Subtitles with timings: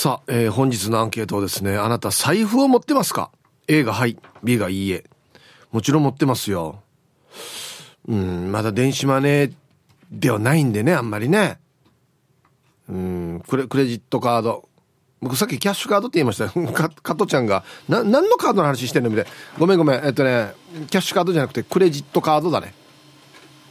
[0.00, 1.76] さあ、えー、本日のアンケートですね。
[1.76, 3.32] あなた財布を持ってますか
[3.66, 5.02] ?A がはい、B がいいえ。
[5.72, 6.82] もちろん持ってますよ。
[8.06, 9.52] うん、まだ電子マネー
[10.12, 11.58] ではないんでね、あんまりね。
[12.88, 14.68] うん、クレクレジットカード。
[15.20, 16.52] 僕さっきキャッシュカードって言いましたよ。
[16.70, 19.10] か、加トちゃんが、な、何のカードの話してんの？
[19.10, 20.04] みたいなごめんごめん。
[20.04, 20.52] えっとね、
[20.90, 22.72] キャッシュカードじゃなくてクレジットカードだね。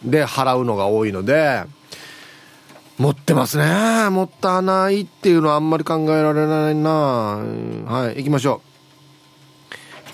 [0.03, 1.63] で、払うのが多いので、
[2.97, 4.09] 持ってますね。
[4.09, 8.67] 持ったないっていうのはあんまり考えられないなはい、行きましょう。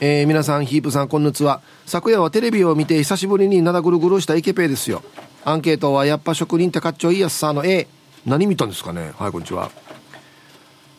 [0.01, 1.61] えー、皆さん、ヒープさん、こんにちは。
[1.85, 5.01] 昨夜はテレビを見て久しぶりになだぐるぐるしたイケペイですよ。
[5.45, 7.87] アンケートはやっぱ職人ってかっちょいいやつさの A。
[8.25, 9.67] 何見たんですかねはい、こんにちは。
[9.67, 9.69] っ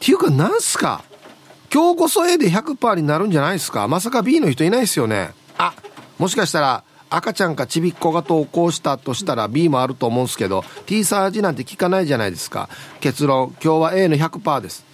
[0.00, 1.04] ていうか、なんすか？
[1.72, 3.88] 今日こそ A で100%になるんじゃないですか？
[3.88, 5.32] まさか B の人いないですよね。
[5.58, 5.74] あ、
[6.18, 6.82] もしかしたら、
[7.16, 12.68] 赤ちゃんかちびっこが投稿したとしたら B もあると思うんすけど T サージなんて聞かないじゃないですか。
[13.00, 14.84] 結論今日は A の100%です。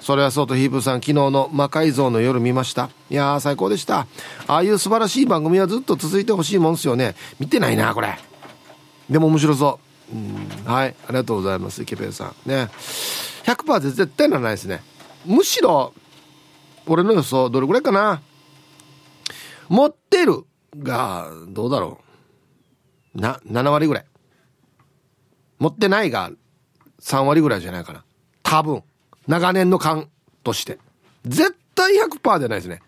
[0.00, 2.90] それはそうとヒープさん昨日の魔改造の夜見ました。
[3.10, 4.06] いやー最高でした。
[4.46, 7.16] ああいう素晴らしい番組はずっと続いてほしいもんですよね。
[7.40, 8.16] 見てないなこれ。
[9.10, 9.80] でも面白そ
[10.12, 10.16] う。
[10.16, 10.94] うんはい。
[11.08, 12.48] ありがとうございます池ペンさん。
[12.48, 12.68] ね。
[13.44, 14.82] 100%で絶対ならないですね。
[15.24, 15.94] むしろ
[16.86, 18.20] 俺の予想どれぐらいかな。
[19.68, 20.44] 持ってる。
[20.78, 22.00] がどうだろ
[23.14, 23.20] う。
[23.20, 24.06] な7割ぐらい。
[25.58, 26.30] 持ってないが
[27.00, 28.04] 3割ぐらいじゃないかな。
[28.42, 28.82] 多分。
[29.26, 30.08] 長年の勘
[30.42, 30.78] として。
[31.24, 32.82] 絶対100%ではないですね。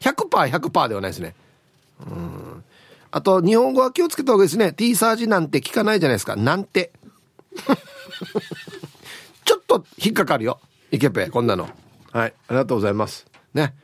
[0.00, 1.34] 100%100% 100ではないですね。
[2.06, 2.64] うん。
[3.10, 4.72] あと日本語は気をつけた方がいいですね。
[4.72, 6.36] T サージなんて聞かないじゃないですか。
[6.36, 6.92] なんて。
[9.44, 10.60] ちょっと引っかかるよ。
[10.92, 11.68] イケペこんなの。
[12.12, 12.34] はい。
[12.48, 13.26] ありがとうございます。
[13.54, 13.74] ね。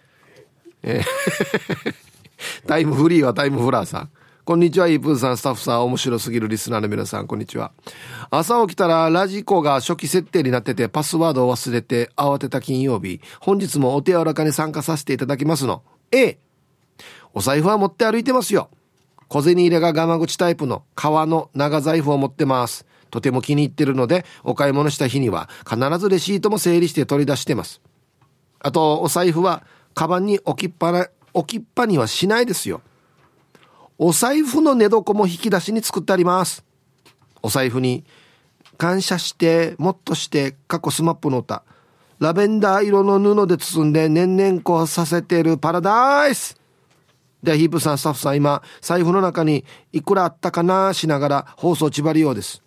[0.82, 2.05] えー
[2.66, 4.10] タイムフリーはタイムフラーさん
[4.44, 7.72] こんにちは、イープーさん、スタッフさん、面白すぎるリスナーの皆さん、こんにちは。
[8.30, 13.20] 朝起きたら、ラジコが初期設定になってて、パスワードを忘れて、慌てた金曜日。
[13.40, 15.82] 本日もお手柔らかに参加させていただきますの。
[16.12, 16.38] A。
[17.34, 18.70] お財布は持って歩いてますよ。
[19.26, 22.86] 小銭入れがガマ口タイプの革の長財布を持ってます。
[23.10, 27.80] とても気に入ってるので、お買い物した日には、必ずレシートも整理して取り出してます。
[28.60, 32.80] あと、お財布は、カバンに置きっぱな、置きっぱにはしないですよ。
[33.98, 36.64] お財布の寝床も引き出しに作ってあります。
[37.42, 38.04] お財布に、
[38.78, 41.62] 感謝して、もっとして、過去スマップの歌。
[42.18, 46.58] ラベンダー色の布で包んで年々こうさせてるパラダイス
[47.42, 52.62] で、ヒープさん、スタッフさん、今、財布の中にいくらあったかなしながら放送ちばりようです。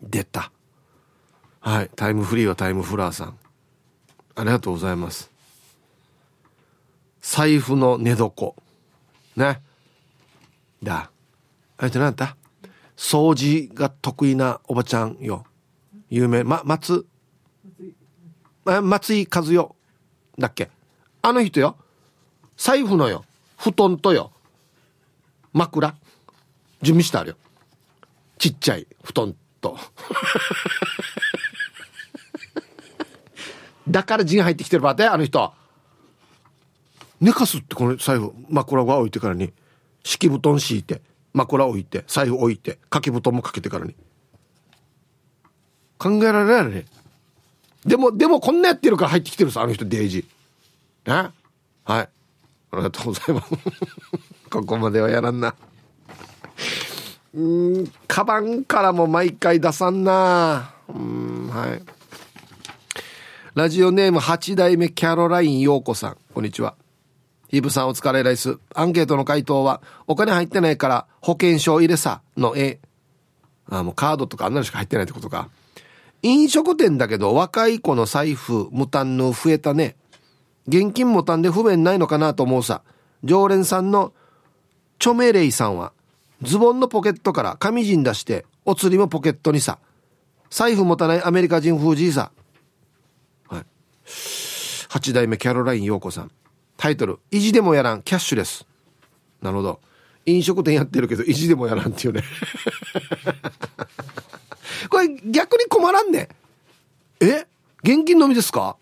[0.00, 0.52] 出た。
[1.60, 1.90] はい。
[1.96, 3.38] タイムフリーはタイムフラーさん。
[4.36, 5.30] ありがとうございます。
[7.30, 8.54] 財布の寝床。
[9.36, 9.60] ね。
[10.82, 11.10] だ。
[11.76, 12.24] あれって何だ？
[12.24, 12.36] った
[12.96, 15.44] 掃除が得意なおばちゃんよ。
[16.08, 16.42] 有名。
[16.42, 17.06] ま、松、
[18.64, 19.76] 松井和代
[20.38, 20.70] だっけ？
[21.20, 21.76] あの人よ。
[22.56, 23.26] 財布のよ。
[23.58, 24.32] 布団とよ。
[25.52, 25.94] 枕。
[26.80, 27.36] 準備してあるよ。
[28.38, 29.76] ちっちゃい布団と。
[33.86, 35.52] だから陣入ってきてるばって、あの人。
[37.20, 39.52] 寝かすってこの財布枕が置いてからに
[40.04, 41.00] 敷布団敷いて
[41.32, 43.94] 枕置いて財布置いて掛け布団もかけてからに。
[45.98, 46.84] 考えられないね。
[47.84, 51.24] でもでもこんなやってるから入ってきてるさあの人デイジー。
[51.24, 51.30] ね
[51.84, 52.08] はい。
[52.70, 53.50] ありがとうございます。
[54.50, 55.54] ここまではやらんな。
[57.34, 60.74] うんカバンからも毎回出さんな。
[60.88, 61.82] うんはい。
[63.54, 66.16] ラジオネーム8代目キャロライン陽子さん。
[66.32, 66.74] こんにちは。
[67.48, 68.58] ヒブさんお疲れライス。
[68.74, 72.78] アンケートの回答は、お金入ってないから保険証入れさの A。
[73.70, 75.48] あ、もうカードとかあんなのしか入ってないってことか。
[76.22, 79.96] 飲食店だけど若い子の財布、無担の増えたね。
[80.66, 82.82] 現金無担で不便ないのかなと思うさ。
[83.24, 84.12] 常連さんの
[84.98, 85.92] チョメレイさんは、
[86.42, 89.78] ズボンのポケットから紙陣出して、お釣りもポケットにさ。
[90.50, 92.30] 財布持たないアメリカ人風じいさ。
[93.48, 93.64] はい。
[94.04, 96.30] 8代目キャロライン陽子さん。
[96.78, 98.64] タイトル、意地でもやらん、キャッシュレス。
[99.42, 99.80] なるほど。
[100.26, 102.22] 飲食店やってるけど、意地でもやらんっていうね。
[104.88, 106.28] これ逆に困らんね。
[107.20, 107.46] え？
[107.82, 108.76] 現金のみですか？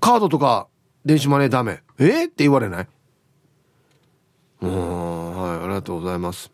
[0.00, 0.66] カードとか
[1.04, 1.82] 電子マネーダメ。
[1.98, 2.24] え？
[2.24, 2.88] って言われない？
[4.62, 6.50] うん、はい、ありがとうございます。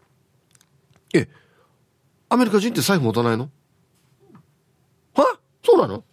[1.15, 1.29] え、
[2.29, 3.49] アメリカ人って財布持たないの？
[5.15, 5.39] は？
[5.65, 6.05] そうなの？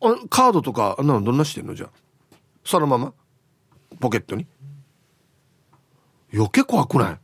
[0.00, 1.74] あカードとか、あんなのどんなしてんの？
[1.76, 1.90] じゃあ。
[2.66, 3.14] そのまま
[4.00, 4.46] ポケットに
[6.34, 7.18] 余計怖くない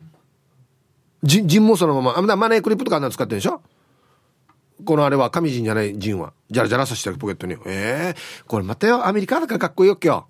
[1.24, 3.60] じ陣もそのままあマネークリップとかあんなの使ってるでしょ？
[4.84, 6.32] このあれは上陣じゃない陣は。
[6.50, 7.54] じゃらじゃらさしてるポケットに。
[7.66, 10.26] ええー、これまたよ、アメリカだからかっこいいよ、今日。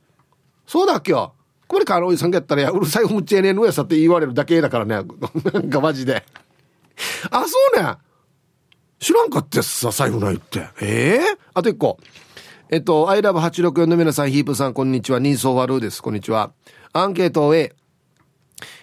[0.67, 1.33] そうだ、今日。
[1.69, 4.97] これからおじさんがやったら、うるさいおむちゃねえのやさって言われるだけだからね。
[5.55, 6.23] なんかマジで。
[7.31, 7.95] あ、そうね。
[8.99, 10.69] 知らんかってさ、財布ないって。
[10.83, 11.99] ええー、あと一個。
[12.73, 15.21] えっと、アイラブ864の皆さん、ヒープさん、こんにちは。
[15.21, 16.03] 人相悪です。
[16.03, 16.55] こんにちは。
[16.95, 17.75] アンケート A。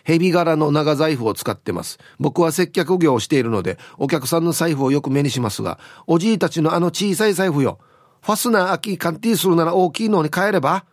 [0.04, 1.98] ヘビ柄の長財布を使ってます。
[2.20, 7.80] 僕は接客業をしているので、お客さんの財布をよく目にしますが、おじいたちのあの小さい財布よ。
[8.22, 10.86] ファスナー開き、カンティーするなら大きいのに変えれば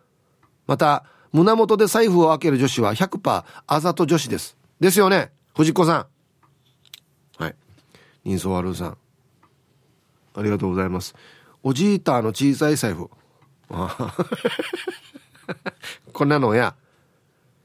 [0.66, 4.56] また、胸元で財布を開ける女子は100%あざと女子です。
[4.80, 6.08] ですよね藤子さ
[7.38, 7.42] ん。
[7.42, 7.54] はい。
[8.24, 8.96] 人相悪さん。
[10.32, 11.14] ありがとうございます。
[11.66, 13.10] おじいたの小さい財布。
[16.12, 16.76] こんなのや。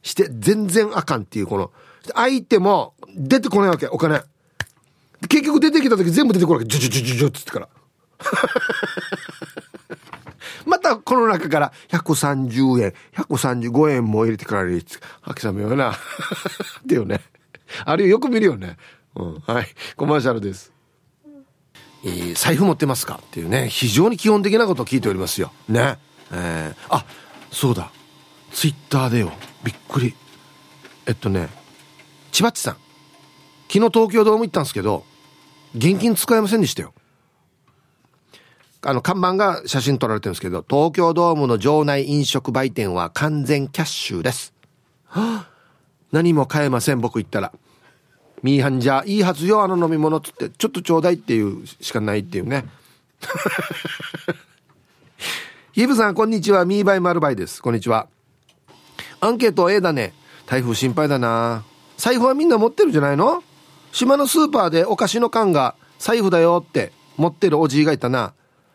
[0.02, 1.72] して全然あかんっていうこの、
[2.16, 4.24] 相手も出てこないわけ、お金。
[5.30, 6.68] 結局出てきた時全部出てこるわけ。
[6.68, 7.70] ジュジュジュジュジュって言ってから。
[10.66, 14.84] またこの中から130円、135円も入れてかられる。
[15.22, 15.92] 秋雨ような。
[15.94, 15.98] っ
[16.88, 17.22] ていうね。
[17.86, 18.78] あれよく見るよね。
[19.14, 19.40] うん。
[19.42, 19.68] はい。
[19.96, 20.74] コマーシャルです。
[22.04, 25.52] えー、財布持ってますかっていうね、非常に基本的なことを聞いておりますよ。
[25.70, 25.98] ね。
[26.32, 27.06] えー、あ、
[27.52, 27.92] そうだ。
[28.52, 29.32] ツイッターでよ。
[29.64, 30.16] びっくり。
[31.06, 31.50] えっとね、
[32.32, 32.78] 千葉っちさん。
[33.72, 35.06] 昨日東京ドーム行ったんですけど、
[35.76, 36.94] 現金使えませんでしたよ。
[38.84, 44.54] あの、看板が写真撮られてるんですけど、東京ドームの場内飲食売店は完全キャッシュです。
[45.06, 45.50] はあ、
[46.12, 47.54] 何も買えません、僕行ったら。
[48.44, 52.66] ミーハンじゃいいはずよ、あの飲み物っつって、ちょっとちょうだいっていうしかないっていうね。
[55.74, 56.66] ヒブさん、こんにちは。
[56.66, 57.62] ミーバイマルバイです。
[57.62, 58.08] こんにちは。
[59.20, 60.14] アンケート A だね。
[60.48, 61.64] 台風心配だな。
[61.98, 63.44] 財布はみんな持ってるじゃないの？
[63.92, 68.34] 島のスーパーでお菓子の缶が財布だよって持ってるおじいがいたな。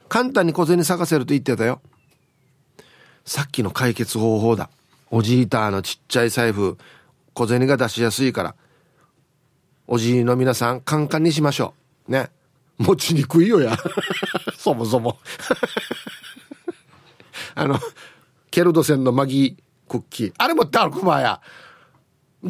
[0.09, 1.81] 簡単に小銭探せると言ってたよ。
[3.25, 4.71] さっきの解決方法だ。
[5.11, 6.79] おじいたのちっちゃい財布、
[7.35, 8.55] 小銭が出しやすいから。
[9.89, 11.75] おじいの皆さん、カンカンにしましょ
[12.09, 12.13] う。
[12.13, 12.31] ね。
[12.79, 13.77] 持ちにくいよや。
[14.59, 15.19] そもそも。
[17.55, 17.79] あの、
[18.51, 19.57] ケルド線のマギ
[19.89, 20.33] クッキー。
[20.39, 21.41] あれもダルクマや。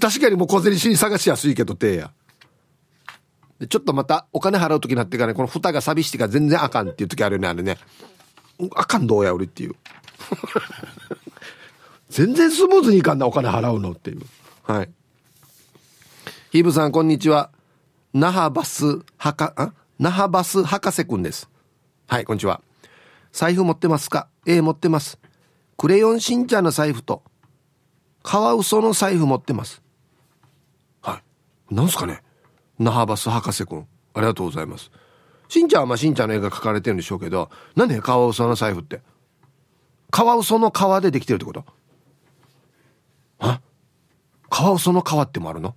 [0.01, 2.11] 確かにもう小銭しに探しやすいけど、てや。
[3.69, 7.79] ちょっとまたお金払う時になってからね、この蓋が錆びしてから全然あかんっていう時あるよね、あれね。
[8.75, 9.75] あかんどうや、俺っていう。
[12.09, 14.23] 全然スムーズにいかんな、お金払うのっていう。
[14.63, 14.91] はい。
[16.57, 17.51] ヒブさん、こんにちは。
[18.15, 19.75] 那覇バス、はか、あ？
[19.99, 21.51] 那覇バス博士くんです。
[22.07, 22.63] はい、こんにちは。
[23.31, 24.27] 財布持ってますか？
[24.47, 25.19] ええ、持ってます。
[25.77, 27.23] クレヨンしんちゃんの財布と、
[28.23, 29.83] カワウソの財布持ってます。
[31.03, 31.21] は
[31.71, 31.75] い。
[31.75, 32.23] なんすかね？
[32.79, 33.87] 那覇バス博士くん。
[34.15, 34.91] ありがとうございます。
[35.49, 39.03] しんちゃんはまあしんちゃんの絵が描かれてるんでしょうけど、なんでカワウソの財布って？
[40.11, 41.67] カワウソの皮でできてるってこと？
[43.41, 43.61] あ？
[44.49, 45.75] カワウソの皮ってもあるの？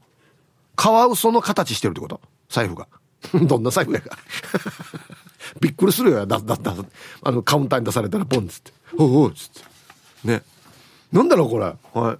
[0.79, 2.21] カワウソの形してるってこと？
[2.47, 2.87] 財布が。
[3.35, 4.17] どんな財布やか。
[5.59, 6.25] びっくりするよ。
[6.25, 6.73] だ、だ、だ、
[7.21, 8.71] あの、カウンターに出されたらポンっつって。
[8.97, 9.61] おうおうっつって。
[10.23, 10.41] ね。
[11.11, 11.65] なんだろうこれ。
[11.65, 12.17] はい。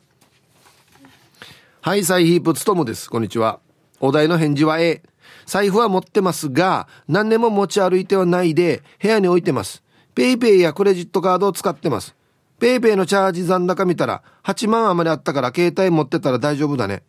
[1.80, 3.10] はい、サイヒープつともです。
[3.10, 3.62] こんにちは。
[4.02, 5.04] お題の返事は A。
[5.46, 9.82] 財布は持ってますが、何年も持ち歩いてはないで、部屋に置いてます。
[10.16, 12.14] PayPayやクレジットカードを使ってます。
[12.60, 17.04] PayPayのチャージ残高見たら、8万余りあったから携帯持ってたら大丈夫だね。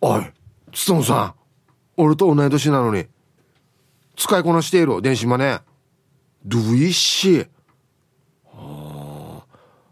[0.00, 0.24] おい、
[0.72, 1.34] つともさん。
[1.96, 3.06] 俺と同い年なのに。
[4.16, 5.62] 使いこなしている電子マネー。
[6.44, 7.48] ドゥイッシー。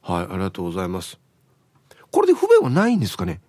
[0.02, 1.18] はい、ありがとうございます。
[2.10, 3.42] これで不便はないんですかね？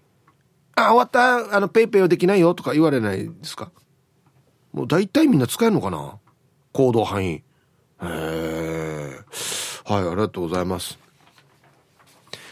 [0.76, 3.72] あ、終わった、あの、ペイペイはできないよとか言われないですか？
[4.74, 6.20] もう大体みんな使えるのかな？
[6.74, 7.30] 行動範囲。
[7.30, 7.44] へ
[8.02, 9.20] え。
[9.86, 11.00] はい、ありがとうございます。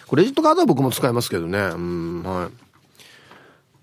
[0.09, 1.59] クレジットカードは僕も使いますけどね。
[1.59, 2.66] うん、はい。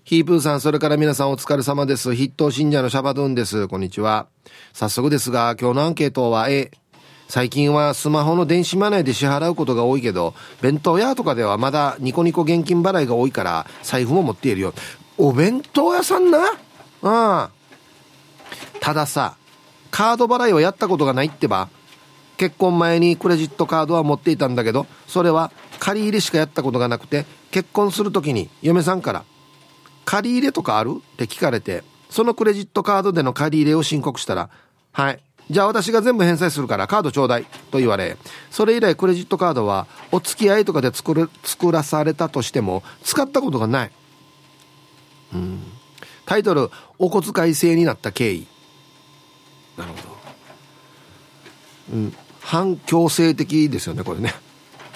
[0.05, 2.13] ヒープーさん、それから皆さんお疲れ様です。
[2.13, 3.67] 筆頭信者のシャバドゥンです。
[3.67, 4.27] こんにちは。
[4.71, 6.69] 早速ですが、今日のアンケートは A。
[7.27, 14.75] 最近はスマホの電子マネーで支払うことが多いけど、弁当屋とかではまだニコニコ現金払いが多いから財布も持っているよ。
[15.17, 16.37] お弁当屋さんな？
[17.01, 17.09] う
[17.47, 17.49] ん。
[18.81, 19.37] たださ、
[19.89, 21.67] カード払いをやったことがないってば。
[22.37, 29.25] 結婚前にクレジットカードは持っていたんだけど、それは借り入れしかやったことがなくて、結婚する時に嫁さんから、
[30.05, 31.01] 借り入れとかある？
[31.13, 34.49] って聞かれて、そのクレジットカードでの借り入れを申告したら、
[34.91, 35.19] はい、
[35.49, 38.17] じゃあ私が全部返済するからカードちょうだいと言われ、
[38.51, 43.91] それ以来クレジットカードはお付き合いとかで作る、作らされたとしても使ったことがない。
[45.33, 45.59] うん。
[46.25, 48.47] タイトル、お小遣い制になった経緯。
[49.77, 50.15] なるほど。
[51.93, 54.33] うん、反強制的ですよねこれね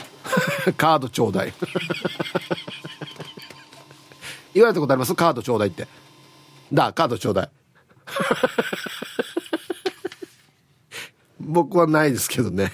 [0.78, 1.54] カードちょうだい
[4.54, 5.16] 言われたことあります？
[5.16, 5.88] カードちょうだいって。
[6.74, 7.50] だカードちょうだい。
[11.40, 12.72] 僕はないですけどね。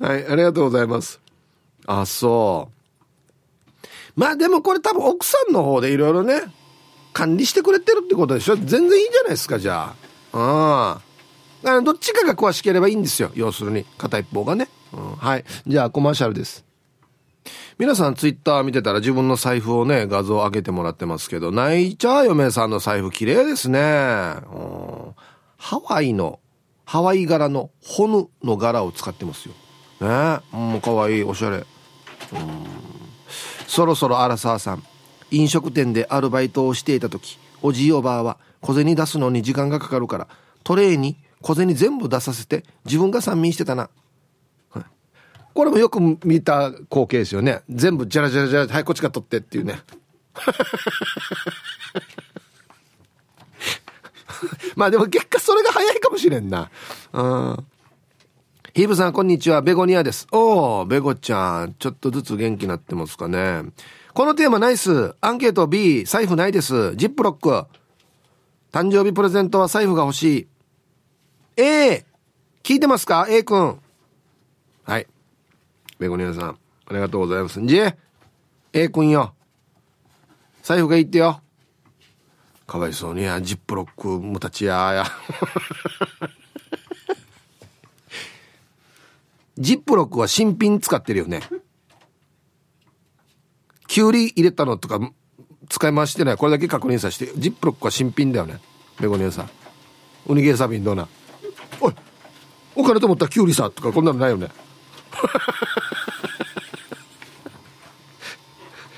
[0.00, 1.20] はいありがとうございます。
[1.86, 3.80] あそう。
[4.16, 6.42] まあでもこれ多分奥さんの方でいろいろね
[7.12, 8.56] 管理してくれてるってことでしょ？
[8.56, 9.94] 全然いいじゃないですかじゃ
[10.32, 11.00] あ。
[11.62, 11.84] うん。
[11.84, 13.30] どっちかが詳しければいいんですよ。
[13.34, 15.44] 要するに片一方がね、うん、はい。
[15.66, 16.63] じゃあコマーシャルです。
[17.78, 23.80] 皆さんツイッター見てたら自分の財布をね、画像上げてもらってますけど、泣いちゃう嫁さんの財布綺麗ですね。
[23.80, 25.14] ハ
[25.88, 26.38] ワイの、
[26.84, 29.54] ハワイ柄のホヌの柄を使ってますよ。
[30.00, 31.64] ねもうかわいい、おしゃれ。
[33.66, 34.82] そろそろアラサーさん。
[35.30, 40.28] 飲食店でアルバイトをしていた時、おじいおばあは小銭出すのに時間がかかるから、
[40.62, 43.90] トレイに小銭全部出させて自分が三民してたな。
[45.54, 47.62] これもよく見た光景ですよね。
[47.70, 49.80] 全部ジャラジャラジャラ、はい、こっちから取ってっていうね。
[54.74, 56.68] まあでも結果それが早いかもしれんな。
[57.12, 57.64] うん。
[58.74, 59.62] ヒーブさん、こんにちは。
[59.62, 60.26] ベゴニアです。
[60.32, 61.74] おー、ベゴちゃん。
[61.78, 63.62] ちょっとずつ元気になってますかね。
[64.12, 65.14] このテーマナイス。
[65.20, 66.96] アンケート B、財布ないです。
[66.96, 67.48] ジップロック。
[68.72, 70.48] 誕生日プレゼントは財布が欲しい。
[71.56, 72.04] A、
[72.64, 73.78] 聞いてますか ?A 君。
[75.98, 77.60] ベゴニアさん、ありがとうございます。
[77.60, 77.80] んじ
[78.72, 79.34] A 君よ。
[80.62, 81.40] 財布がいいってよ。
[82.66, 85.04] かわいそうにや、ジップロックもたちやや。
[89.56, 91.42] ジップロックは新品使ってるよね。
[93.86, 94.98] きゅうり入れたのとか
[95.68, 96.36] 使い回してない。
[96.36, 97.32] これだけ確認させて。
[97.36, 98.58] ジップロックは新品だよね。
[98.98, 99.50] ベゴニアさん。
[100.26, 101.06] ウニゲーサビンどうな。
[101.80, 101.94] おい
[102.74, 104.48] お金と思ったらきゅうりさとかこんなのないよね。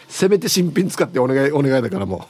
[0.09, 2.21] せめて新品使ってお願いお願いだからもう。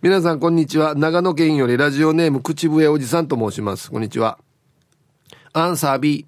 [0.00, 0.94] 皆さんこんにちは。
[0.94, 3.90] 長野県よりラジオネーム口笛おじさんと申します。
[3.90, 4.38] こんにちは。
[5.52, 6.26] アンサー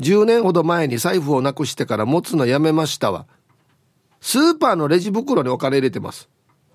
[0.00, 3.26] B10 年ほど前に財布をなくしてから持つのやめましたわ。
[4.20, 6.28] スーパーのレジ袋にお金入れてます。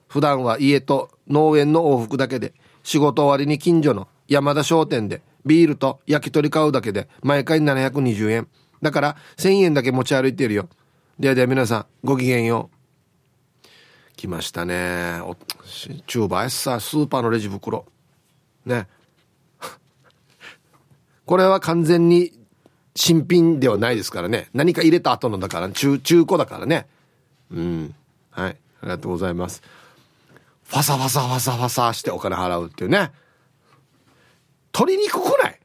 [0.07, 2.53] 普段は家と農園の往復だけで
[2.83, 8.47] 仕事終わりに近所の山田商店でビールと焼き鳥買うだけで毎回720円。
[8.81, 10.69] だから1000円だけ持ち歩いてるよ。
[11.19, 14.17] ではでは皆さんごきげんよう。
[14.17, 15.19] 来ましたね。
[15.21, 15.35] お
[16.07, 17.85] 中バエッサースーパーのレジ袋。
[18.65, 18.87] ね。
[21.25, 22.33] これは完全に
[22.95, 24.49] 新品ではないですからね。
[24.53, 26.87] 何か入れた後のだから中中古だからね。
[27.51, 27.95] うん。
[28.31, 28.49] はい。
[28.49, 29.61] ありがとうございます。
[30.65, 33.11] ファサファサファサファサしてお金払うっていうね。
[34.71, 35.59] 取りにくくない？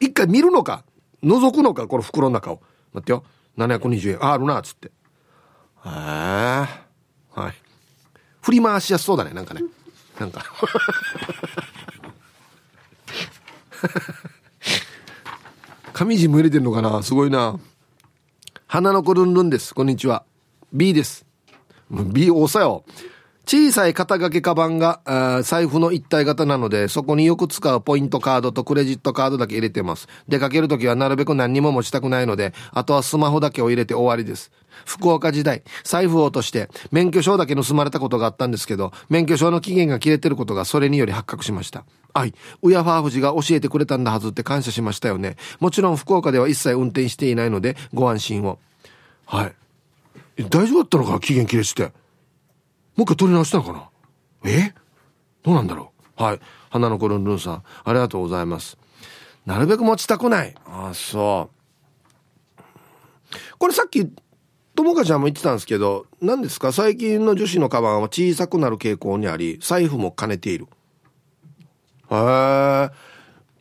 [0.00, 0.84] 一回見るのか？
[1.22, 2.60] 覗くのかこの袋の中を
[2.92, 3.24] 待ってよ
[3.56, 4.90] 720円ああるなっつってへ
[5.86, 6.66] えは
[7.48, 7.54] い。
[8.42, 9.62] 振り回しやすそうだね、なんかね。
[10.18, 10.44] なんか
[15.92, 17.02] 上地も入れてんのかな？
[17.02, 17.58] すごいな。
[18.66, 19.74] 花の子ルンルンです。
[19.74, 20.24] こんにちは。
[20.72, 21.24] B です。
[21.90, 22.84] B 多さよ。
[23.44, 30.08] 小さい肩掛けカバンが財布の一体型なのでそこによく使うポイントカードとクレジットカードだけ入れてます。
[30.28, 34.52] 出かける時はなるべく何にも持ちたくないのであとはスマホだけを入れて終わりです。
[34.86, 41.84] 福岡時代財布を落として免許証だけ盗まれたことがあったんですけど免許証の期限が切れてることがそれにより発覚しました。
[42.14, 45.36] はいウヤファーフジが教えてくれたんだはずって感謝しましたよね。
[45.60, 48.58] もちろん福岡では一切運転していないのでご安心を。
[49.26, 49.52] はい。
[50.48, 51.92] 大丈夫だったのか期限切れして。
[52.96, 53.88] もう一回撮り直したのかな？
[54.44, 54.74] え？
[55.42, 56.22] どうなんだろう？
[56.22, 56.40] はい。
[56.70, 58.78] 花の子ルンルンさんありがとうございます。
[59.46, 60.54] なるべく持ちたくない。
[60.66, 62.62] ああそう。
[63.58, 64.10] これさっき
[64.74, 66.72] ともかちゃんも言ってたんですけど何ですか？
[66.72, 70.66] 最近の女子のカバンは小さくなる傾向にあり財布も兼ねている。
[72.10, 72.90] へえ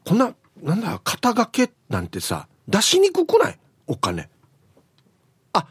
[0.05, 1.00] こんななんだ？
[1.03, 3.59] 肩掛けなんてさ出しにくくない？
[3.88, 4.29] お金。
[5.53, 5.67] あ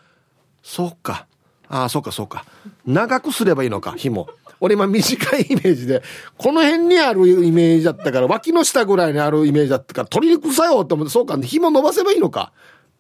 [0.62, 1.26] そうか。
[1.70, 2.44] ああ、そうかそうか。
[2.84, 4.28] 長くすればいいのか、紐。
[4.58, 6.02] 俺今短いイメージで、
[6.36, 12.52] この辺にあるイメージだったから、脇の下ぐらいにあるイメージだったから、取りにくさよと思って、そうか、紐伸ばせばいいのか。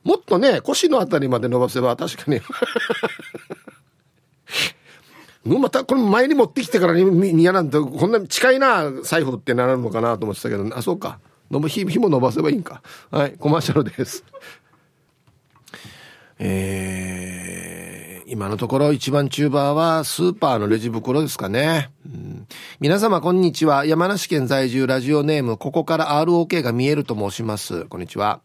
[0.04, 2.40] もっとね、腰のあたりまで伸ばせば確かに。
[5.44, 11.18] も うまた、これ前に持ってきてからに嫌なんて、こんな近いな、財布ってなるのかなと思ってたけど、あ、そうか。
[11.50, 12.82] 紐伸ばせばいいんか。
[13.10, 14.24] はい、コマーシャルです。
[16.38, 17.19] えー
[18.32, 21.90] 今のところ一番チューバーはスーパーのレジ袋ですかね。
[22.06, 22.46] うん
[22.78, 23.84] 皆様こんにちは。
[23.84, 27.86] 山梨県在住ラジオネーム、ここから ROK が見えると申します。
[27.86, 28.40] こんにちは。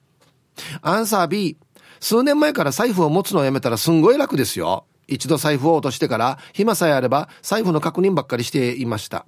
[0.81, 1.59] アンサー B。
[1.99, 4.85] 数年前から財布を持つのをやめたらすんごい楽ですよ。
[5.07, 9.27] 一度財布を落としてから暇さえあれば財布の確認ばっかりしていました。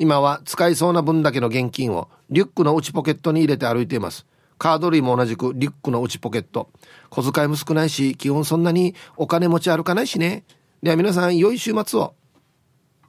[0.00, 4.26] 今は使いそうな分だけの現金をリュックの内ポケットに入れて歩いています。
[4.58, 6.70] カード類も同じくリュックの内ポケット。
[7.10, 10.44] 小遣いも少ないし、基本そんなにお金持ち歩かないしね。
[10.82, 12.14] では皆さん、良い週末を。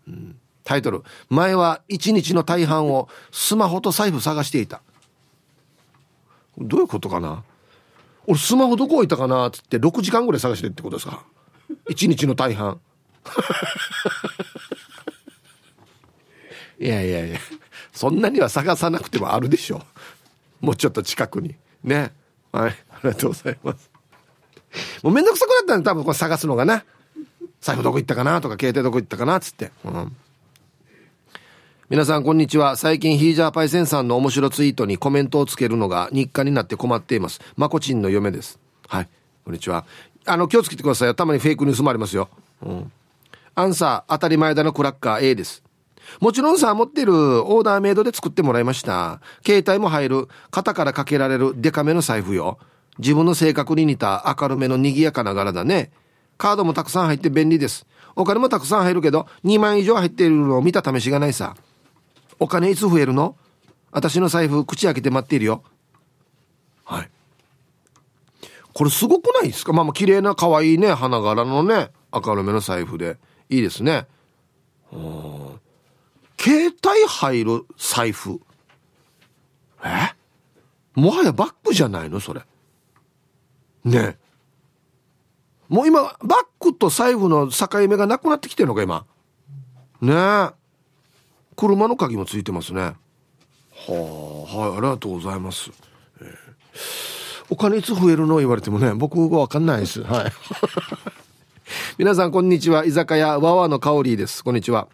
[0.08, 1.04] うん、タイトル。
[1.30, 4.82] 前は一日の大半をスマホと財布探していた。
[6.58, 7.44] どういうことかな？
[8.28, 11.24] 俺スマホどこ置いたかなっつって6時間ぐらい探してってことですか？
[11.90, 12.80] 一日の大半。
[16.80, 17.40] いやいやいや、
[17.92, 19.84] そんなには探さなくてもあるでしょ。
[20.62, 21.56] もうちょっと近くに。
[21.84, 22.12] ね。
[22.52, 22.76] はい。
[22.90, 23.90] ありがとうございます。
[25.04, 26.84] もうめんどくさくなったんで多分これ探すのがな。
[27.62, 29.72] 財布どこ行ったかなとか、携帯どこ行ったかなっつって。
[29.84, 30.16] うん。
[31.90, 32.76] 皆さんこんにちは。
[32.76, 37.42] 最近ヒージャーパイセンさんの面白ツイートにコメントをつけるのが日課になって困っています。
[37.58, 38.60] まこちんの嫁です。
[38.88, 39.10] はい。
[39.44, 39.86] こんにちは。
[40.26, 41.16] あの、気をつけてください。
[41.16, 42.30] たまにフェイクニュースもありますよ。
[42.62, 42.92] うん。
[43.56, 45.64] アンサー、当たり前だのクラッカー A です。
[46.20, 49.22] もちろんさ、持ってるオーダーメイドで作ってもらいました。
[49.46, 52.58] 携帯も入る、肩からかけられるデカめの財布よ。
[52.98, 55.92] 自分の性格に似た明るめの賑やかな柄だね。
[56.38, 57.86] カードもたくさん入って便利です。
[58.16, 61.56] お金もたくさん入るけど、2万以上入っているのを見た試しがないさ。
[62.40, 63.36] お金いつ増えるの？
[63.92, 65.64] 私の財布、口開けて待っているよ。
[66.86, 67.10] はい。
[68.74, 69.74] これすごくないですか？
[69.74, 73.18] まあまあ綺麗な可愛いね、花柄のね、明るめの財布で。
[73.50, 74.08] いいですね。
[74.92, 75.60] うん
[76.42, 76.74] 携帯
[77.08, 78.40] 入る財布。
[79.84, 80.16] え？
[80.96, 82.22] もはやバッグじゃないの？
[82.22, 82.42] それ。
[83.84, 84.18] ねえ
[85.68, 86.16] もう今、バッ
[86.60, 89.06] グと財布の境目がなくなってきてるのか、今？
[90.02, 90.50] ねえ。
[91.58, 92.82] 車の鍵もついてますね。
[92.82, 92.96] は
[93.90, 95.72] あ、はい、ありがとうございます。
[96.22, 96.28] えー、
[97.50, 98.38] お金いつ増えるの？
[98.38, 100.04] 言われてもね、僕がわかんないです。
[100.04, 100.32] はい。
[102.00, 102.86] 皆さん、こんにちは。
[102.86, 104.42] 居酒屋、わわの香りです。
[104.44, 104.88] こんにちは。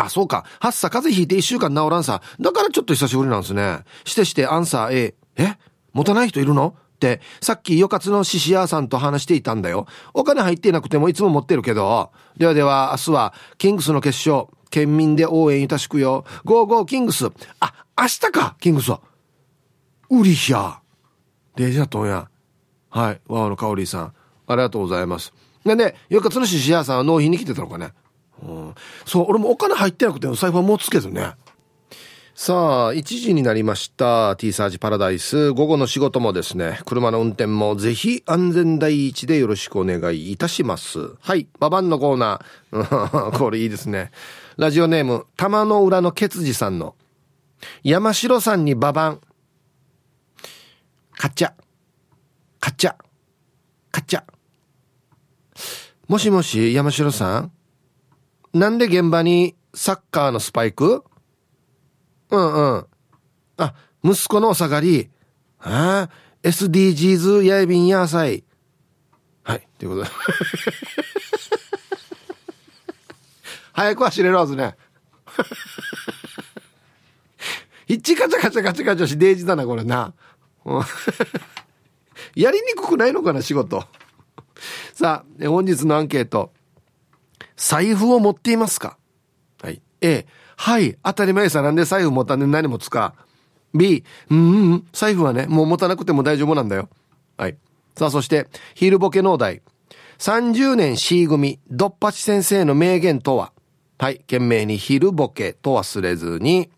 [0.00, 0.44] あ、そうか。
[0.60, 2.22] 発作風邪ひいて一週間治らんさ。
[2.40, 3.80] だからちょっと久しぶりなんですね。
[4.04, 5.14] してしてアンサー A。
[5.36, 5.56] え？
[5.92, 6.76] 持たない人いるの？
[6.78, 9.86] って、さっきよかつの獅子屋さんと話していたんだよ。
[10.14, 12.12] お金入っていなくてもいつも持ってるけど。
[12.36, 14.48] ではでは、明日は、キングスの決勝。
[14.70, 16.24] 県民で応援いたしくよ。
[16.44, 17.26] ゴーゴーキングス。
[17.58, 19.00] あ、明日か、キングスは。
[20.10, 20.80] うりひゃ。
[21.56, 22.28] デジャトンや。
[22.90, 23.20] はい。
[23.26, 24.12] ワオのカオリーさん。
[24.46, 25.32] ありがとうございます。
[25.64, 27.92] でね、よかつの獅子屋さんは納品に来てたのかね。
[28.42, 28.74] うん、
[29.04, 31.32] そう俺もお金入ってなくてお財布は持つけどね。
[32.40, 34.36] さあ1時になりました。
[34.36, 35.50] T サージパラダイス。
[35.50, 41.16] 午後の仕事もですね車の運転もぜひ安全第一でよろしくお願いいたします。
[41.18, 43.34] はいババンのコーナー。
[43.36, 44.12] これいいですね。
[44.56, 46.94] ラジオネーム玉の裏のケツジさんの。
[47.82, 49.20] 山城さんにババン
[51.16, 51.52] カッチャ。
[52.60, 52.94] カッチャ。
[53.90, 54.22] カッチャ。
[56.06, 57.52] もしもし山城さん？
[58.52, 61.04] なんで現場にサッカーのスパイク？
[62.30, 62.86] うんうん。
[63.58, 65.10] あ、息子のお下がり。
[65.60, 68.44] ああ、SDGs やいびんやさい。
[69.42, 70.10] はい、ということで。
[73.72, 74.76] 早く走れるはずね。
[77.86, 80.14] 一カチャカチャカチャカチャしデージだな、これな。
[82.34, 83.86] やりにくくないのかな、仕事。
[84.92, 86.52] さあ、本日のアンケート。
[87.58, 88.96] 財布を持っていますか？
[89.60, 89.82] はい。
[90.00, 90.24] A、
[90.56, 93.14] はい、当たり前さ、なんで財布持たんで何持つか。
[93.74, 96.88] B、うん、うん、財布はね、もう持たなくても大丈夫なんだよ。
[97.36, 97.58] はい。
[97.96, 99.60] さあ、そして、ヒールボケ農大。
[100.18, 103.52] 30年 C 組、ドッパチ先生の名言とは？
[103.98, 106.70] はい、懸命にヒルボケと忘れずに。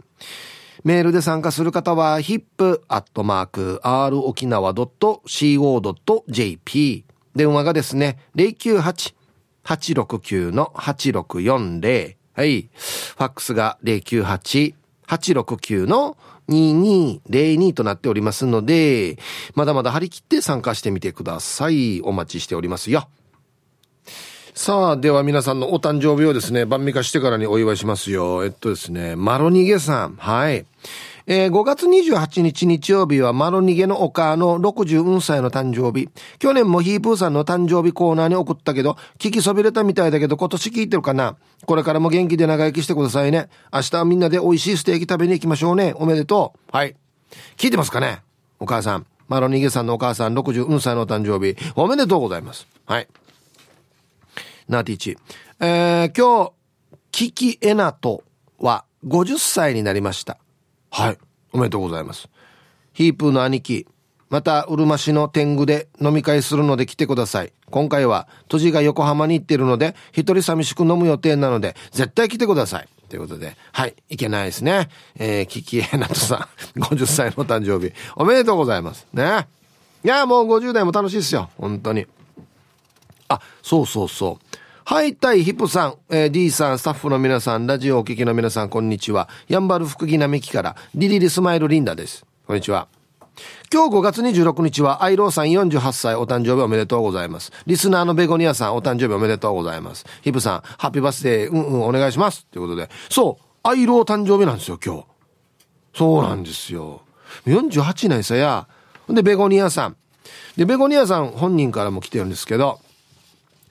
[0.82, 5.24] メールで参加する方は、hip.r 沖縄 .co.jp。
[7.36, 9.14] 電話がですね、098
[9.64, 12.16] 869-8640。
[12.34, 12.62] はい。
[12.62, 16.16] ファックスが098-869の
[16.48, 19.18] 2202となっておりますので、
[19.54, 22.00] まだまだ張り切って参加してみてください。
[22.02, 23.08] お待ちしておりますよ。
[24.54, 28.44] さあ、では皆さんのお誕生日をですね、晩味化してからにお祝いしますよ。
[28.44, 30.16] えっとですね、マロニゲさん。
[30.16, 30.66] はい。
[31.32, 36.08] えー、5月28日日曜日はマロニゲのお母の60歳の誕生日。
[36.40, 41.36] 去年もヒープーさんの誕生日コーナーに送ったけど、聞きそびれたみたいだけど今年聞いてるかな？
[41.66, 43.48] これからも元気で長生きしてくださいね。
[43.72, 45.94] 明日はみんなで美味しいステーキ食べに行きましょうね。
[45.94, 46.76] おめでとう。
[46.76, 46.96] はい。
[47.56, 48.22] 聞いてますかね？
[48.58, 49.06] お母さん。
[49.28, 51.56] マロニゲさんのお母さん60歳の誕生日。
[51.76, 52.66] おめでとうございます。
[52.86, 53.06] はい。
[54.68, 55.16] ナーティチ。
[55.60, 56.52] えー、今日、
[57.12, 58.24] キキエナト
[58.58, 60.39] は50歳になりました。
[60.90, 61.18] はい。
[61.52, 62.28] おめでとうございます。
[62.92, 63.86] ヒープーの兄貴、
[64.28, 67.52] また、うるま市の天狗で飲み会するので来てください。
[67.68, 72.88] 今回は、都知が横浜に行ってるので、一人寂しく飲む予定なので、絶対来てください。
[73.08, 74.88] ということで、はい、いけないですね。
[75.18, 79.06] えー、キキエナトさん、 50歳の誕生日、おめでとうございます。
[79.12, 79.48] ね。
[80.04, 81.50] いや、もう50代も楽しいですよ。
[81.58, 82.06] 本当に。
[83.28, 84.49] あ、そうそうそう。
[84.90, 89.28] はい、たいヒプさん、えー、D さん、スタッフの皆さん、ラジオお聞きの皆さん、こんにちは。
[89.46, 92.26] やんばる福木並木から、リリリスマイルリンダです。
[92.44, 92.88] こんにちは。
[93.72, 97.52] 今日5月26日は、アイローさん48歳お誕生日おめでとうございます。
[97.66, 100.06] リスナーのベゴニアさんお誕生日おめでとうございます。
[100.22, 102.46] ヒブさん、ハッピーバースデー、うんうんお願いします。
[102.46, 105.04] ということで、そう、アイロー誕生日なんですよ、今日。
[105.94, 107.02] そうなんですよ。
[107.46, 108.66] 48年さや。
[109.08, 109.96] で、ベゴニアさん。
[110.56, 112.80] で、ベゴニアさん本人からも来てるんですけど、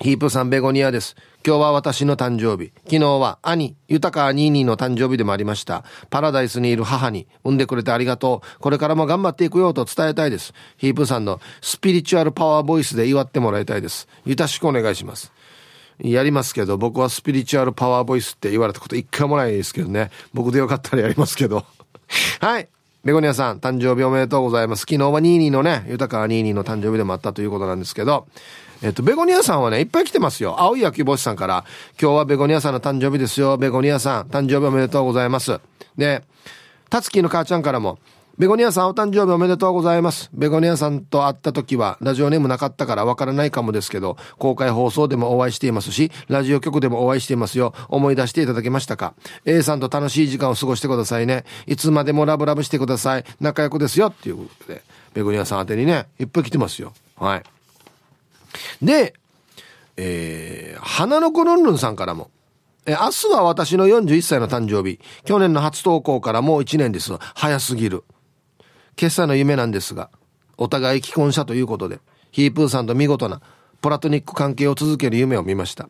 [0.02, 1.18] ヒープさんベゴニアです。
[1.46, 2.72] 今日は私の誕生日。
[2.86, 5.84] 昨日は兄、豊かニーニーの誕生日でもありました。
[6.10, 8.60] パラダイスにいる母に産んでくれてありがとう。
[8.62, 10.54] これからも頑張っていくよと伝えたいです。
[10.78, 14.08] ヒープさんのスピリチュアルパワーボイスで祝ってもらいたいです。
[14.26, 15.34] よろしくお願いします。
[16.00, 20.12] やりますけど、僕はスピリチュアルパワーボイスって言われたこと一回もないですけどね。
[20.34, 21.66] 僕でよかったらやりますけど。
[22.40, 22.70] はい。
[23.04, 24.82] ベゴニアさん、誕生日おめでとうございます。
[24.82, 28.28] 昨日はニーニーのね、豊かニーニーの誕生日でもあったということなんですけど、
[28.82, 30.56] えっと、ベゴニアさんはね、いっぱい来てますよ。
[30.60, 31.66] 青い焼き星さんから、
[32.02, 33.58] 今日はベゴニアさんの誕生日ですよ。
[33.58, 35.60] ベゴニアさん、誕生日おめでとうございます。
[35.98, 36.24] で、
[36.90, 38.00] タツキの母ちゃんからも、
[38.38, 40.30] ベゴニアさんお誕生日おめでとうございます。
[40.34, 47.74] ベゴニアさんと会った時は、ラジオネームなかったからわからないかもですけど、公開放送でもお会いしていますし、ラジオ局でもお会いしていますよ。
[47.90, 49.14] 思い出していただけましたか
[49.44, 51.44] ?A さんと楽しい時間を過ごしてくださいね。
[51.68, 53.26] いつまでもラブラブしてください。
[53.42, 54.08] 仲良くですよ。
[54.08, 56.94] っていうことで、ベゴニアさん宛てにね、いっぱい来てますよ。
[57.18, 57.44] はい。
[58.82, 59.14] で、
[59.98, 62.32] えー、花の子ルンルンさんからも、
[62.86, 65.00] え明日は私の41歳の誕生日。
[65.26, 67.12] 去年の初投稿からもう1年です。
[67.36, 68.04] 早すぎる。
[69.00, 70.10] 今朝の夢なんですが、
[70.58, 72.00] お互い既婚者ということで、
[72.32, 73.42] ヒープーさんと見事な
[73.82, 75.90] プラトニック関係を続ける夢を見ました。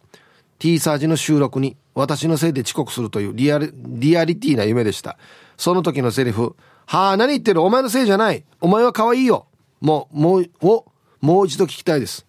[0.58, 5.18] T サージの収録に私のせいで遅刻するというリアル、リアリティな夢でした。
[5.58, 7.62] その時のセリフ、はあ、何言ってる？
[7.62, 8.44] お前のせいじゃない。
[8.60, 9.46] お前は可愛いよ。
[9.80, 10.86] もう、もう、を、
[11.22, 12.26] もう一度聞きたいです。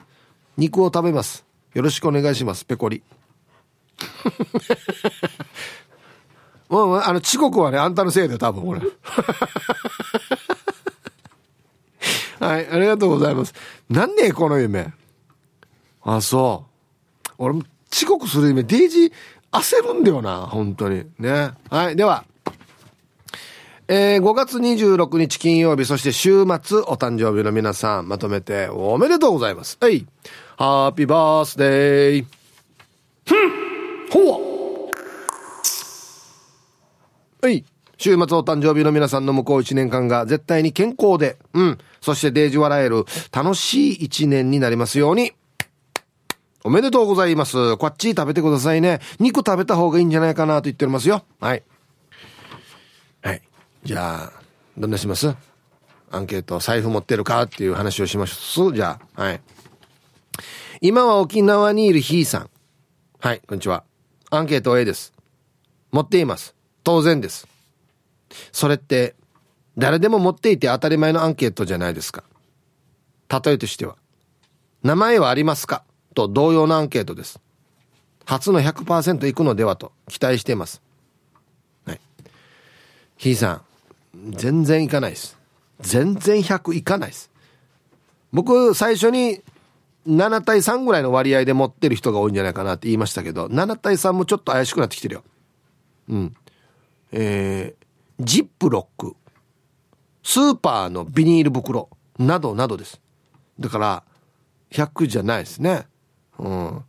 [0.60, 1.46] 肉を食べます。
[1.72, 2.66] よろしくお願いします。
[2.66, 3.02] ペコリ。
[6.68, 8.80] もうあの遅刻はねあんたのせいで多分俺
[12.38, 13.54] はいありがとうございます。
[13.88, 14.92] なんでこの夢？
[16.02, 16.66] あそ
[17.26, 17.30] う。
[17.38, 19.12] 俺も遅刻する夢デイジー
[19.52, 21.06] 焦るんだよな本当に。
[21.18, 21.52] ね。
[21.70, 22.24] はいでは。
[23.88, 29.78] えー、5月26日金曜日、そして週末お誕生日の皆さん、まとめておめでとうございます。
[29.80, 30.06] はい。
[30.60, 32.26] ハッピーバースデー。
[33.26, 34.90] ふんほわ
[37.40, 37.64] はい。
[37.96, 41.78] 週末お誕生日の皆さんの向こう1年間が絶対に健康で、うん。
[42.02, 45.32] そしてデージ笑える楽しい1年になりますように。
[46.62, 47.78] おめでとうございます。
[47.78, 49.00] こっち食べてくださいね。
[49.18, 51.24] 肉食べた方がいいんじゃないかなと言っておりますよ。
[51.40, 51.62] はい。
[53.22, 53.40] はい。
[53.82, 54.32] じゃあ、
[54.76, 55.34] どんなします？
[56.10, 57.44] アンケート、財布持ってるか？
[57.44, 58.74] っていう話をしましょう。
[58.74, 59.40] じゃあ、はい。
[60.80, 62.50] 今は沖縄にいるひーさん。
[63.18, 63.84] はい、こんにちは。
[64.30, 65.12] アンケート A です。
[65.92, 66.54] 持っています。
[66.84, 67.46] 当然です。
[68.52, 69.14] それって、
[69.76, 72.24] 誰でも持っていて当たり前のアンケートじゃないですか。
[73.28, 73.96] 例えとしては、
[74.82, 75.84] 名前はありますか？
[76.14, 77.40] と同様のアンケートです。
[78.24, 79.76] 初の100%いくのでは？
[79.76, 80.80] と期待しています。
[81.84, 82.00] はい。
[83.16, 83.62] ひーさん、
[84.30, 85.36] 全然いかないです。
[85.80, 87.30] 全然100いかないです。
[88.32, 89.42] 僕、最初に
[90.06, 95.24] 7対3ぐらいの割合で持ってる人が多いんじゃないかなって言いましたけど、7対3もちょっと怪しくなってきてるよ。
[96.08, 96.36] うん。
[97.12, 99.16] えー、ジップロック、
[100.22, 103.00] スーパーのビニール袋、などなどです。
[103.58, 104.02] だから、
[104.70, 105.86] 100じゃないですね。
[106.38, 106.84] うん。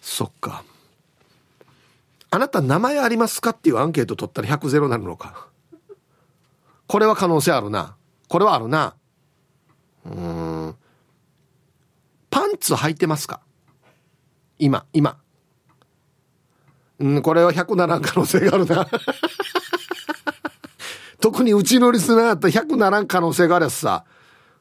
[0.00, 0.64] そっか。
[2.30, 5.48] あなた名前ありますかっていうアンケート取ったら100ゼロになるのか。
[6.86, 7.96] これは可能性あるな。
[8.28, 8.94] これはあるな。
[10.04, 10.76] うん。
[12.34, 13.40] パンツ履いてますか？
[14.58, 15.18] 今、今。
[16.98, 18.88] うん、これは100ならん可能性があるな。
[21.20, 24.04] 特にうちのリスナーだったら100ならん可能性があるやつさ。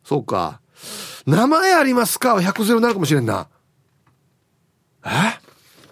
[0.03, 0.61] そうか。
[1.25, 2.35] 名前ありますか？
[2.35, 3.49] は100ゼロになるかもしれんな。
[5.03, 5.09] え？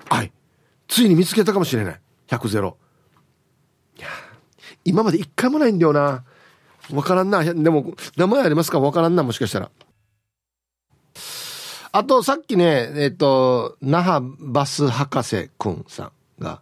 [0.08, 0.32] はい。
[0.88, 2.02] ついに見つけたかもしれない。
[2.28, 2.78] 100ゼロ。
[3.98, 4.08] いや、
[4.86, 6.26] 今まで一回もないんだよな。
[6.94, 7.44] わからんな。
[7.44, 8.80] でも、名前ありますか？
[8.80, 9.72] わからんな、もしかしたら。
[11.94, 16.62] あと、さっきね、えっ、と、那覇バス博士くんさんが、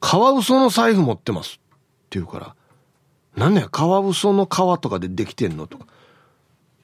[0.00, 1.54] カワウソの財布持ってますっ
[2.10, 2.54] て言うから、
[3.36, 4.48] なんねカワウソの皮
[4.80, 5.86] とかでできてんのとか、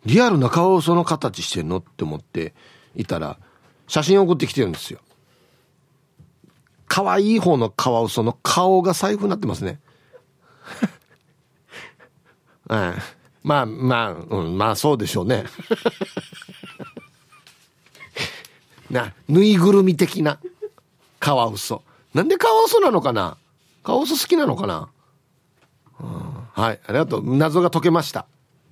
[0.04, 2.52] リアルなカワウソの形してんのって思って
[2.96, 3.38] いたら、
[3.86, 4.98] 写真送ってきてるんですよ。
[6.88, 9.78] 可愛い方のカワウソの顔が財布になってますね。
[12.68, 12.94] う ん、
[13.44, 15.44] まあまあ、うん、まあそうでしょうね。
[18.90, 20.38] な、ぬいぐるみ的な
[21.18, 21.82] カワウソ。
[22.14, 23.36] なんでカワウソなのかな？
[23.82, 24.88] カワウソ好きなのかな、
[26.00, 26.06] うん、
[26.52, 27.36] はい、ありがとう。
[27.36, 28.26] 謎が解けました。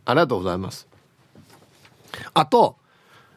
[0.04, 0.88] ありがとうございます。
[2.34, 2.76] あと、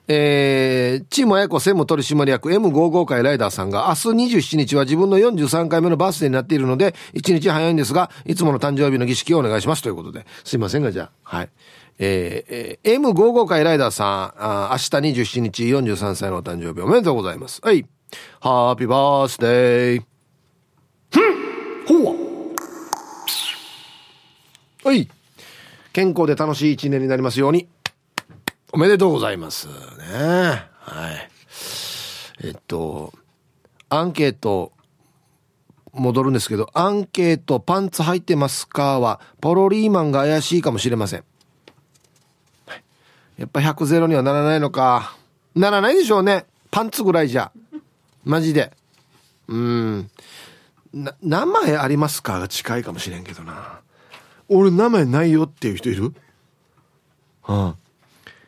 [0.08, 10.26] えー、チーム綾子専務取締役 M55 会ライダーさんが明日27日は自分の43回目のバースデーになっているので、1日早いんですが、いつもの誕生日の儀式をお願いしますということで。
[10.44, 11.50] すいませんが、じゃあ、はい。
[12.04, 17.62] えー、M55 回ライダーさん、あ明日27日43歳のお誕生日おめでとうございます。
[17.64, 17.86] はい。
[18.40, 20.04] ハッピーバースデー。
[21.12, 22.16] ふんほう
[24.84, 25.08] はい。
[25.94, 27.68] 健康で楽しい一年になりますように。
[28.74, 29.74] おめでとうございますね。
[30.80, 31.30] はい。
[32.44, 33.14] えっと、
[33.90, 34.72] アンケート、
[35.94, 41.24] 戻るんですけど、アンケートパンツ履いてますかは、ポロリーマンが怪しいかもしれません。
[43.42, 45.18] やっぱ100ゼロにはならないのか。
[45.56, 46.46] ならないでしょうね。
[46.70, 47.52] パンツぐらいじゃ。
[48.24, 48.72] マジで。
[49.48, 50.12] うん。
[50.94, 52.40] な、名前ありますか？
[52.40, 53.80] が近いかもしれんけどな。
[54.48, 56.14] 俺名前ないよっていう人いる？
[57.48, 57.74] うん。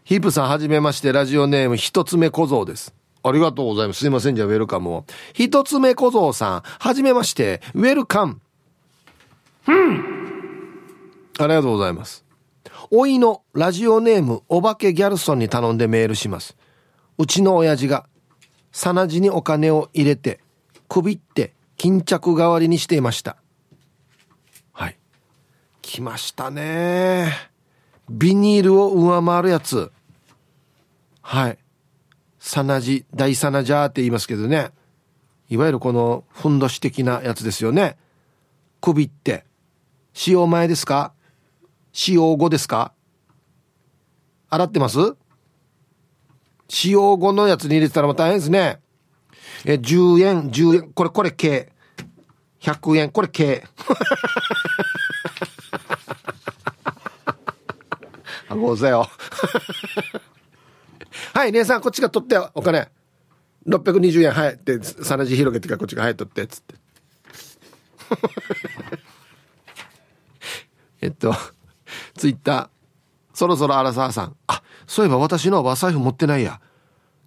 [0.03, 2.93] ヒープさんはじめまして、ラジオネーム一つ目小僧です。
[3.23, 4.01] ありがとうございます。
[4.01, 5.05] すいません、じゃあウェルカムを。
[5.33, 8.39] 一つ目小僧さん、はじめまして、ウェルカム。
[9.67, 10.05] うん。
[11.39, 12.22] ありがとうございます。
[12.91, 16.55] おいのラジオネームお化けギャルソンに頼んでメールします。
[17.17, 18.07] うちの親父が、
[18.71, 20.39] さなじにお金を入れて、
[20.87, 23.37] 首って巾着代わりにしていました。
[24.71, 24.97] はい。
[25.81, 27.31] 来ましたね
[28.09, 29.91] ビニールを上回るやつ。
[31.21, 31.57] はい。
[32.39, 34.71] サナジ、大サナジャーって言いますけどね。
[35.49, 37.97] いわゆるこのふんどし的なやつですよね。
[38.81, 39.45] 首って。
[40.13, 41.13] 使用前ですか？
[41.93, 42.91] 使用後ですか？
[44.49, 45.15] 洗ってます？
[46.67, 48.79] 使用後のやつに入れてたらもう大変ですね。
[49.65, 51.71] え、10円、10円、これ、これ、計。
[52.59, 53.63] 100円、これ、計。
[58.49, 59.07] あござよ。
[61.33, 62.89] はい、姉さん、こっちが取ってお金。
[63.67, 64.59] 620円、はい。
[64.65, 66.75] で、さなじ広げてからこっちが、はい、取って、つって。
[71.01, 71.35] えっと、
[72.15, 72.67] ツイッター。
[73.33, 74.35] そろそろアラサーさん。
[74.47, 76.61] あ、そういえば私のお財布持ってないや。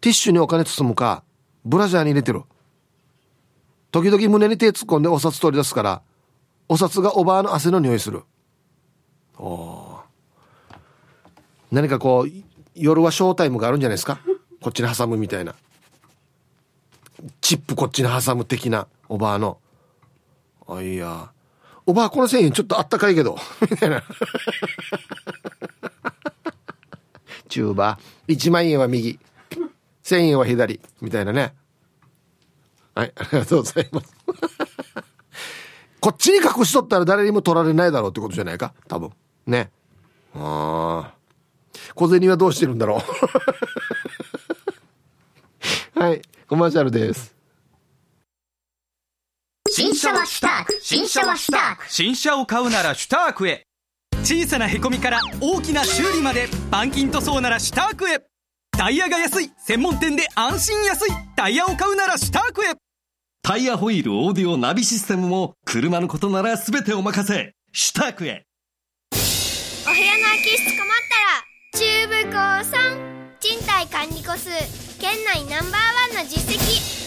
[0.00, 1.24] ティッシュにお金包むか、
[1.64, 2.42] ブラジャーに入れてる。
[3.90, 6.02] 時々胸に手突っ込んでお札取り出すから、
[6.68, 8.22] お札がおばあの汗の匂いする。
[9.38, 10.00] お
[11.70, 12.30] 何かこう
[12.74, 14.18] 夜はショータイムがあるんじゃないですか？
[14.60, 15.54] こっちに挟むみたいな
[17.40, 19.58] チップこっちに挟む的なおばあの
[20.66, 21.30] あいや
[21.86, 23.38] おばあこの1000円ちょっとあったかいけど。
[23.70, 24.02] みたいな。
[27.48, 29.18] 中馬1万円は右。
[30.02, 30.80] 1000円は左。
[31.00, 31.54] みたいなね。
[32.94, 34.14] はいありがとうございます。
[36.00, 38.74] こっちに隠しとったら誰にも取られないだろうってことじゃないか？
[38.88, 39.10] 多分。
[39.46, 39.70] ね。
[40.34, 41.16] ああ
[41.94, 43.00] 小銭はどうしてるんだろ
[45.94, 45.98] う？
[46.00, 47.35] はいコマーシャルです。
[49.76, 50.78] 新車はシュターク。
[50.80, 51.90] 新車はシュターク。
[51.90, 53.66] 新車を買うならシュタークへ。
[54.22, 58.22] 小さなへこみから大きな修理まで板金塗装ならシュタークへ。
[58.70, 61.10] タイヤが安い専門店で安心安い。
[61.36, 62.72] タイヤを買うならシュタークへ。
[63.42, 67.52] タイヤホイールオーディオナビシステムも車のことなら全てお任せ。
[67.74, 68.46] シュタークへ。
[69.12, 74.48] お部屋の空き室困ったら中部高さん賃貸管理個数
[74.98, 77.05] 県内ナンバーワンの実績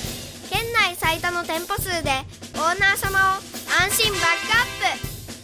[0.49, 2.09] 県内最多の店舗数で
[2.55, 3.21] オーナー様を
[3.83, 4.99] 安心バックアッ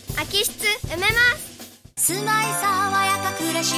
[0.10, 0.16] プ。
[0.16, 1.06] 空き室埋めま
[1.38, 1.56] す。
[1.96, 3.76] 住まい爽やか暮らし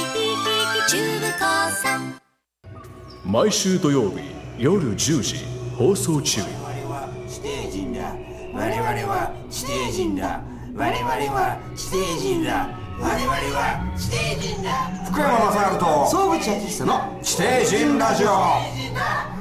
[3.24, 4.20] 毎週土曜日
[4.58, 5.44] 夜10時
[5.76, 6.40] 放送中。
[6.40, 8.14] 我々は地底人だ
[8.54, 10.40] 我々は地底人だ
[10.78, 12.68] 我々は地底人だ。
[13.00, 14.70] 我々は地底人だ。
[15.10, 18.28] 福山雅治と総口昭久の地底人ラジオ。
[18.28, 18.62] 我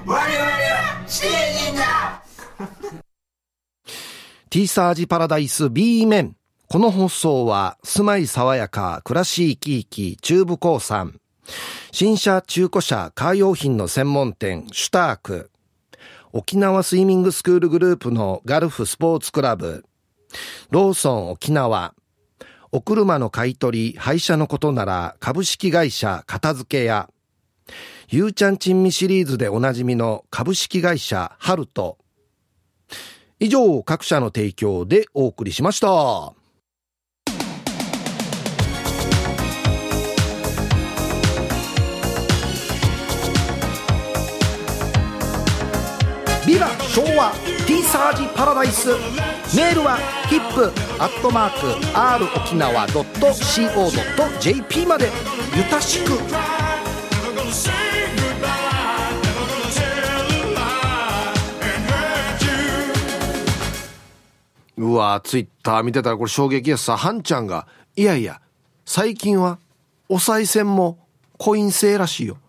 [0.08, 2.24] 々は地底人だ。
[4.50, 6.36] ティーサージパラダイス B 面
[6.70, 11.20] この放送は住まい爽やか暮らし生き生き中部興産。
[11.92, 15.52] 新車中古車カー用品の専門店シュターク。
[16.34, 19.86] 沖縄スイミングスクールグループのガルフスポーツクラブ、
[20.70, 21.94] ローソン沖縄、
[22.72, 27.10] お車の買い取り、廃車のことなら株式会社片付け屋、
[28.10, 31.98] ゆうちゃん珍味シリーズでおなじみの株式会社ハルト。
[33.40, 36.34] 以上、各社の提供でお送りしました。
[46.98, 47.32] 昭和
[47.68, 48.88] ティーサージパラダイス。
[49.56, 51.58] メールはヒップアットマーク
[51.96, 55.12] R 沖縄 .co.jp まで。
[55.56, 56.14] ゆたしく。
[64.78, 67.68] うわツイッター見てたらこれ衝撃やさハンちゃんが。
[67.96, 68.42] いやいや
[68.86, 69.60] 最近は
[70.10, 70.98] お賽銭も
[71.38, 72.40] コイン制らしいよ。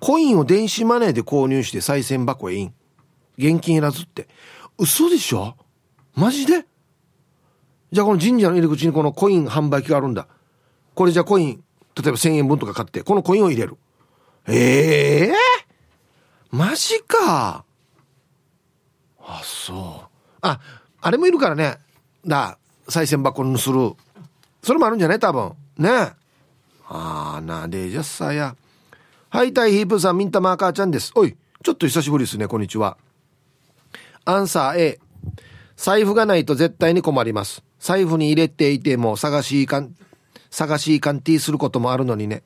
[0.00, 2.74] コインを電子マネーで購入して賽銭箱へイン。
[3.38, 4.28] 現金いらずって。
[4.78, 5.56] 嘘でしょ？
[6.14, 6.66] マジで？
[7.90, 10.26] じゃあこの神社の入り口にこのコイン販売機があるんだ。
[10.94, 11.64] これじゃあコイン
[11.94, 13.76] 例えば1000円分とか買ってこのコインを入れる。
[14.48, 15.32] ええ
[16.50, 17.64] マジか。
[19.20, 20.08] あそう。
[20.42, 20.60] あ
[21.00, 21.78] あれもいるからね。
[22.26, 23.92] だ賽銭箱にする。
[24.62, 25.18] それもあるんじゃない？
[25.18, 25.52] 多分。
[25.78, 25.88] ね。
[26.88, 28.56] ああなでじゃさや。
[29.30, 31.12] はいタイヒープーさんミンタマーカーちゃんです。
[31.14, 32.98] おいちょっと久しぶりですねこんにちは。
[34.24, 35.00] アンサー A
[35.76, 37.64] 財布がないと絶対に困ります。
[37.80, 39.96] 財布に入れていても探しいかん
[40.50, 42.44] 探しいかんティーすることもあるのにね。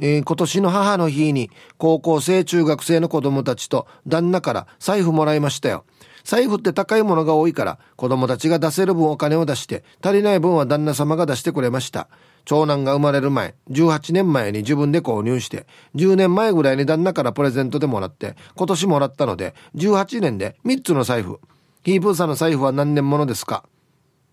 [0.00, 5.84] えー今年の母の日に高校生中学生の子供たちと旦那から財布もらいましたよ。
[6.24, 12.08] 財布って高いものが多いから子供たちが出せる分お金を出して足りない分は旦那様が出してくれました。
[12.44, 21.38] 長男が生まれる前18年前に自分で購入して10年前ぐらいに旦那からプレゼントでもらって今年もらったので18年で3つの財布。
[21.84, 23.64] ヒープーさんの財布は何年ものですか？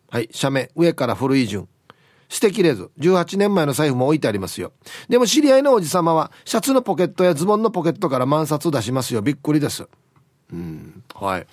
[0.10, 0.70] はい写メ。
[0.76, 1.68] 上から古い順。
[2.28, 4.72] 捨てきれず18年前の財布も置いてありますよ。
[5.08, 9.24] でも知り合いのおじさまはシャツのポケットやズボンのポケットから万札出しますよ。
[9.24, 9.88] びっくりです。
[10.54, 11.48] うんはい。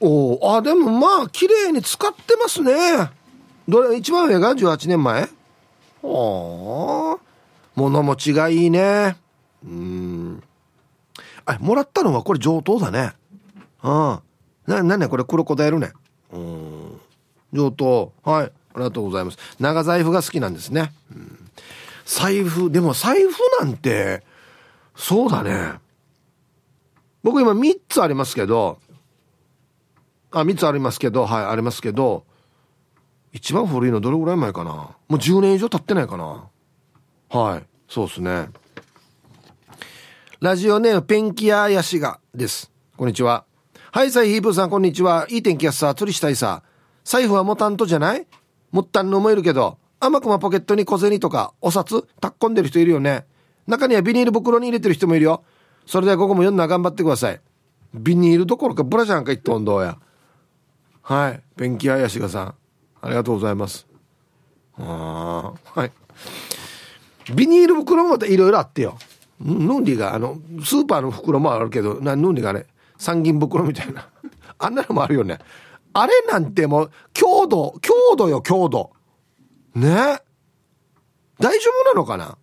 [0.00, 3.10] おおあでもまあ綺麗に使ってますね。
[3.68, 5.28] どれ一番上が18年前？
[6.02, 7.22] おあ
[7.74, 9.16] 物持ちがいいね。
[9.64, 10.42] うん。
[11.44, 13.12] あもらったのはこれ上等だね。
[13.82, 14.20] うん。
[14.66, 15.92] ななんねこれクロコダイルね。
[16.32, 17.00] うん。
[17.52, 18.12] 上等。
[18.22, 18.44] はい。
[18.44, 19.38] ありがとうございます。
[19.58, 21.50] 長財布が好きなんですね、うん。
[22.04, 24.22] 財布でも財布なんて
[24.94, 25.72] そうだね。
[27.24, 28.78] 僕今3つありますけど
[30.30, 32.24] あ3つありますけどはいありますけど
[33.32, 34.72] 一番古いのどれぐらい前かな？
[34.72, 36.48] もう10年以上経ってないかな？
[37.28, 38.48] はいそうですね。
[40.40, 42.70] ラジオネームペンキ屋ヤシガです。
[42.96, 43.44] こんにちは。
[43.90, 45.26] はいサイヒープーさんこんにちは。
[45.28, 46.62] いい天気やさ釣りしたいさ。
[47.04, 48.26] 財布はもたんとじゃない？
[48.70, 53.24] もったんの思えるけど甘くまポケットに小銭とかお札たっこんでる人いるよね。
[53.66, 55.42] 中にはビニール袋に入れてる人もいるよ。
[55.86, 57.40] それでは午後も読んだ頑張ってください。
[57.94, 59.98] ビニールどころかブラジャーなんか言っとんどうや。
[61.08, 61.40] はい。
[61.56, 62.54] ペンキ屋ヤシガさん。
[63.00, 63.86] ありがとうございます。
[64.76, 65.80] あー。
[65.80, 65.92] はい。
[67.34, 68.98] ビニール袋もまたいろいろあってよ。
[69.40, 72.66] ヌンディがあのスーパーの袋もあるけどなヌンディがね
[72.98, 74.06] 三銀袋みたいな。
[74.58, 75.38] あんなのもあるよね。
[75.94, 78.90] あれなんてもう強度強度よ強度。
[79.74, 80.20] ね。
[81.38, 82.36] 大丈夫なのかな、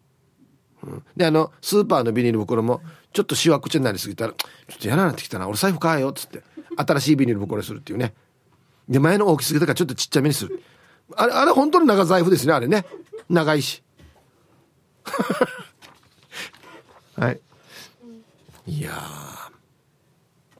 [0.81, 2.81] うん、であのスーパーのビニール袋も
[3.13, 5.47] ちょっとしわくちゃになりすぎたらちょっと嫌ななってきたな。
[5.47, 6.41] 俺財布買えよっつって。
[6.75, 8.15] 新しいビニール袋にするっていうね。
[8.89, 10.61] で前の大きすぎたからちょっとちっちゃめにする。
[11.15, 12.85] あれあれ本当に長財布ですねあれね。
[13.29, 13.83] 長いし。
[17.15, 17.39] はい。
[18.67, 19.45] いやー。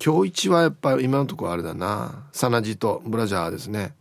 [0.04, 2.28] 今日一はやっぱ今のところあれだな。
[2.32, 3.96] サナジとブラジャーですね。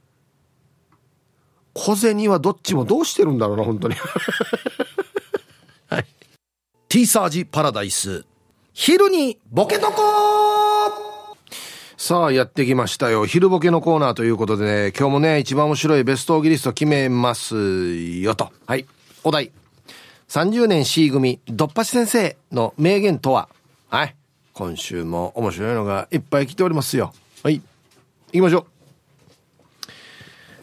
[1.73, 3.97] 小銭はどっちもどうしてるんだろうな本当に。
[5.89, 6.07] はい。
[6.89, 8.25] ティーサージパラダイス。
[8.73, 10.44] 昼にボケとこ
[12.07, 13.25] さあやってきましたよ。
[13.25, 18.53] 昼ボケのコーナーということでね今日もね一番面白いベストオギリスト決めますよと。
[18.67, 18.85] はい。
[19.23, 19.53] お題。
[20.29, 23.49] 30年 C 組ドッパチ先生の名言とは？
[23.89, 24.15] はい。
[24.53, 27.15] 今週も面白いのがいっぱい来ておりますよ。
[27.43, 27.63] はい。
[27.63, 27.63] 行
[28.33, 28.67] きましょ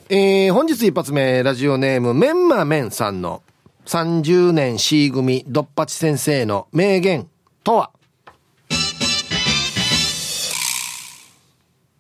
[0.09, 0.13] う。
[0.13, 3.41] えー、本日一発目ラジオネームメンマメンさんの
[3.87, 7.27] 30年 C 組ドッパチ先生の名言
[7.63, 7.89] とは？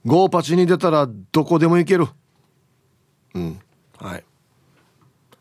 [0.05, 2.07] ゴーパチに出たらどこでも行ける。
[3.35, 3.59] うん。
[3.99, 4.23] はい。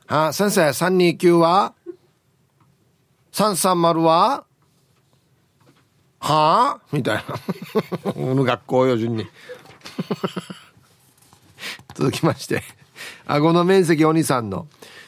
[0.07, 1.75] あ先生329は
[3.33, 4.45] ？330は？
[6.21, 6.81] はあ？
[6.93, 7.23] みたいな。
[8.13, 9.27] こ の学校よ、順に。
[11.95, 12.63] 続きまして、
[13.27, 14.67] 顎の面積お兄さんの。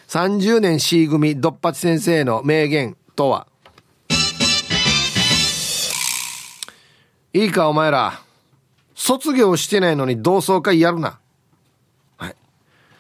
[0.09, 3.47] 30年 C 組ドッパチ先生の名言とは、
[7.35, 8.21] いいかお前ら、
[9.03, 11.19] 卒業してないのに同窓会やるな。
[12.19, 12.37] はい。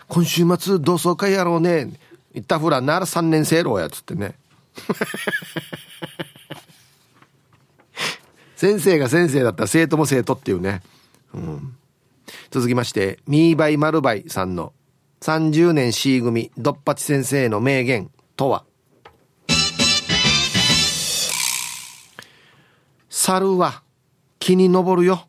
[0.09, 1.93] 今週末同窓会やろうね。
[2.35, 4.35] 言ったふらなら3年生ろやつってね。
[8.57, 10.83] 先生が先生だったら生徒も生徒っていうね。
[11.35, 11.77] うん、
[12.51, 14.73] 続きまして、ミーバイマルバイさんの
[15.21, 18.65] 30年 C 組ドッパチ先生の名言とは、
[23.09, 23.85] 猿は
[24.41, 25.29] 木に登るよ。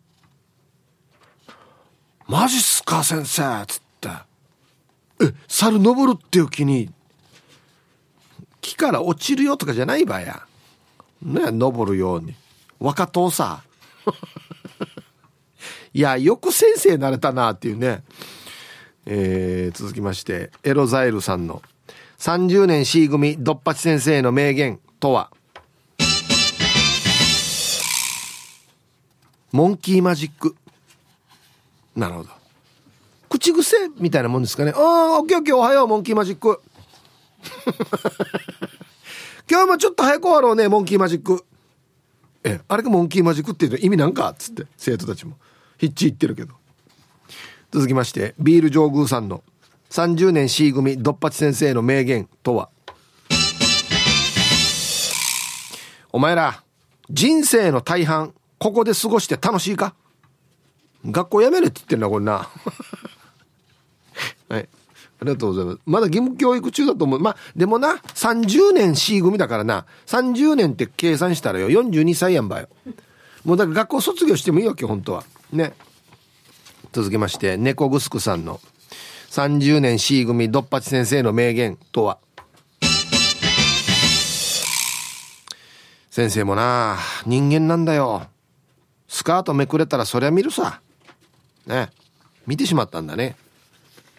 [2.27, 4.09] マジっすか先生つって。
[5.21, 6.91] え、猿登るっていう木に、
[8.61, 10.45] 木から落ちるよとかじゃないばや。
[11.21, 12.35] ね、登るように。
[12.79, 13.63] 若党さ。
[15.93, 18.03] いや、よく先生になれたなっていうね。
[19.05, 21.61] えー、続きまして、エロザイルさんの
[22.19, 25.29] 30年 C 組ドッパチ先生の名言とは、
[29.51, 30.55] モンキーマジック。
[31.95, 32.29] なるほど。
[33.29, 34.73] 口癖みたいなもんですかね。
[34.75, 36.61] ああ、オッケーオッケーおはよう、モンキーマジック。
[39.49, 41.43] 今日もちょっと早く終わろうね、モンキーマジック。
[42.43, 45.37] え、あれがモンキーマジックっていうの意味なんかっつって、生徒たちも。
[45.77, 46.53] ヒッチ言ってるけど。
[47.71, 49.43] 続きまして、ビール上宮さんの
[49.89, 52.69] 30年 C 組ドッパチ先生の名言とは、
[56.11, 56.63] お前ら、
[57.09, 59.95] 人生の大半、ここで過ごして楽しいか？
[61.05, 62.49] 学校辞めるって言ってんな、これな。
[64.49, 64.69] はい。
[65.23, 65.79] ありがとうございます。
[65.85, 67.19] まだ義務教育中だと思う。
[67.19, 72.67] まあ、でもな、30年 C 組だからな、30年って計算したらよ、42歳やんばよ。
[73.45, 75.23] もうだから学校卒業してもいいわけよ、本当は。
[75.51, 75.73] ね。
[76.91, 78.59] 続きまして、猫ぐすくさんの
[79.31, 82.19] 30年 C 組ドッパチ先生の名言とは、
[86.11, 88.27] 先生もな、人間なんだよ。
[89.07, 90.82] スカートめくれたらそりゃ見るさ。
[91.65, 91.89] ね。
[92.45, 93.35] 見てしまったんだね。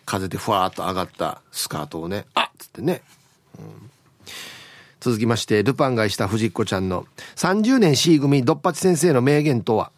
[0.06, 2.26] 風でふわーっと上がったスカートをね。
[2.34, 3.02] あっつってね。
[3.58, 3.90] うん
[5.04, 9.92] 続きまして、ルパンがした藤子ちゃんの30年 C 組ドッパチ先生の名言とは、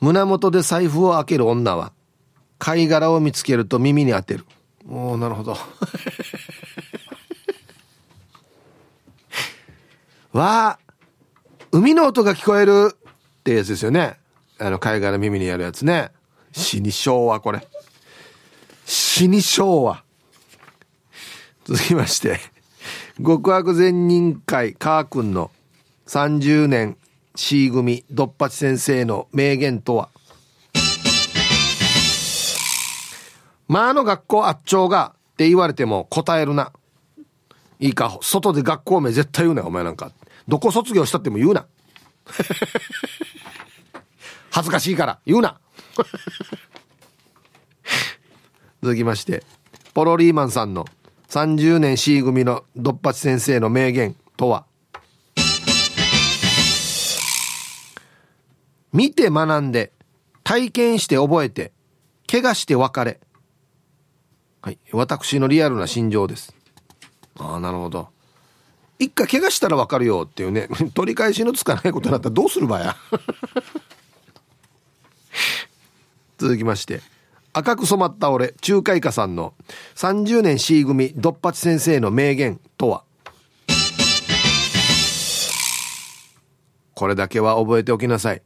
[0.00, 1.90] 胸元で財布を開ける女は、
[2.60, 4.46] 貝殻を見つけると耳に当てる。
[4.88, 5.58] おおなるほど。
[10.32, 10.78] わあ、
[11.72, 12.96] 海の音が聞こえる
[13.44, 14.16] ってやつですよね。
[14.58, 16.10] あの、貝殻耳にやるやつね。
[16.52, 17.66] 死に昭和、これ。
[18.86, 20.02] 死に昭和。
[21.66, 22.40] 続きまして、
[23.22, 25.50] 極悪善人会カー君の
[26.06, 26.96] 30年
[27.36, 30.08] C 組ドッパチ先生の名言とは、
[33.68, 36.72] まあ、あの学校あっちょうがって言われても答えるな。
[37.78, 40.12] いいか、外で学校名絶対言うなよ、お前なんか。
[40.48, 41.66] どこ卒業したっても言うな。
[44.50, 45.58] 恥ずかしいから言うな。
[48.82, 49.42] 続きまして、
[49.94, 50.84] ポロリーマンさんの
[51.28, 54.66] 30年 C 組のドッパチ先生の名言とは、
[58.92, 59.92] 見て学んで、
[60.44, 61.72] 体験して覚えて、
[62.30, 63.18] 怪我して別れ。
[64.62, 64.78] はい。
[64.92, 66.54] 私のリアルな心情です。
[67.38, 68.13] ああ、なるほど。
[68.98, 72.96] 一回怪我したらわかるよっていうね、 取り返しのつかないことになったらどうするばや？
[76.38, 77.00] 続きまして、
[77.52, 79.54] 赤く染まった俺、中華イカさんの
[79.96, 83.04] 30年 C 組ドッパチ先生の名言とは、
[86.94, 88.42] これだけは覚えておきなさい。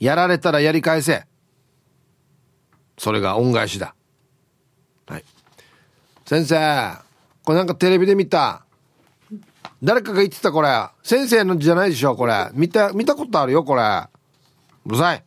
[0.00, 1.24] やられたらやり返せ。
[2.98, 3.94] それが恩返しだ。
[5.06, 5.24] はい。
[6.26, 7.02] 先生、
[7.44, 8.64] これなんかテレビで見た。
[9.82, 10.68] 誰かが言ってたこれ。
[11.02, 12.50] 先生のじゃないでしょ、これ。
[12.52, 13.82] 見た、見たことあるよ、これ。
[14.86, 15.24] うるさい。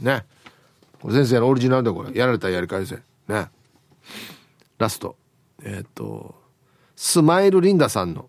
[0.00, 0.24] ね。
[1.02, 2.18] 先生のオリジナルでこれ。
[2.18, 2.96] やられたらやり返せ。
[3.28, 3.48] ね。
[4.78, 5.16] ラスト。
[5.62, 6.34] えーっ、と、
[6.96, 8.28] スマイルリンダさんの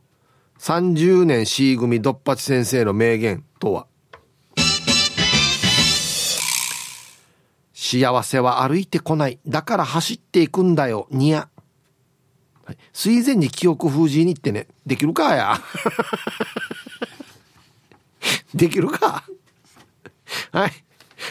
[0.59, 3.88] 30年 C 組ドッパチ先生の名言とは、
[7.74, 9.39] 幸せは歩いてこない。
[9.47, 11.07] だから走っていくんだよ。
[11.11, 11.49] にや。
[12.66, 14.68] はい水前に記憶封じに行ってね。
[14.86, 15.61] できるかや。
[18.53, 19.24] できるか。
[20.51, 20.72] はい。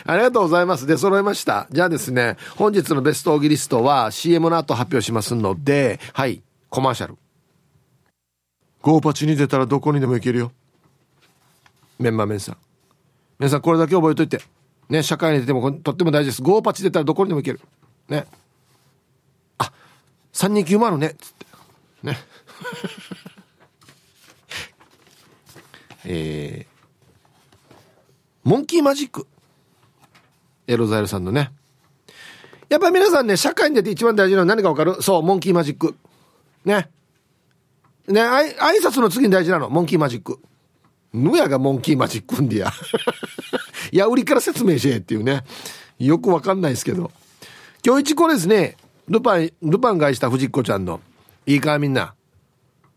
[0.06, 0.86] ありがとうございます。
[0.86, 1.66] で、揃いました。
[1.70, 7.16] じゃあですね、本日のベストオギリストは CM の後発表しますので、はい、コマーシャル。
[8.84, 10.52] ゴーパチに出たらどこにでも行けるよ
[11.98, 12.56] メンマメンさん
[13.38, 14.42] 皆さんこれだけ覚えといて
[14.90, 17.60] ね社会に出てもとっても大事ですゴーパチ出たらどこにでも行ける
[18.10, 18.26] ね
[20.34, 21.06] 3290ね。
[21.06, 21.46] っつって。
[22.02, 22.18] ね。
[26.06, 27.78] えー、
[28.42, 29.26] モンキーマジック。
[30.66, 31.50] エロザイルさんのね。
[32.68, 35.02] やっぱり皆さんね社会に出て一番大事なのは何か分かる？
[35.02, 35.94] そうモンキーマジック。
[36.64, 36.90] ね。
[38.08, 39.70] ねあい挨拶の次に大事なの。
[39.70, 40.40] モンキーマジック。
[41.12, 42.72] ぬやがモンキーマジックんでや。
[43.92, 45.44] いや売りから説明しえっていうね。
[45.98, 47.12] よく分かんないですけど。
[47.86, 48.76] 今日一これですね。
[49.08, 51.00] ルパンルパンがいした藤子ちゃんの。
[51.46, 52.14] いいかみんな。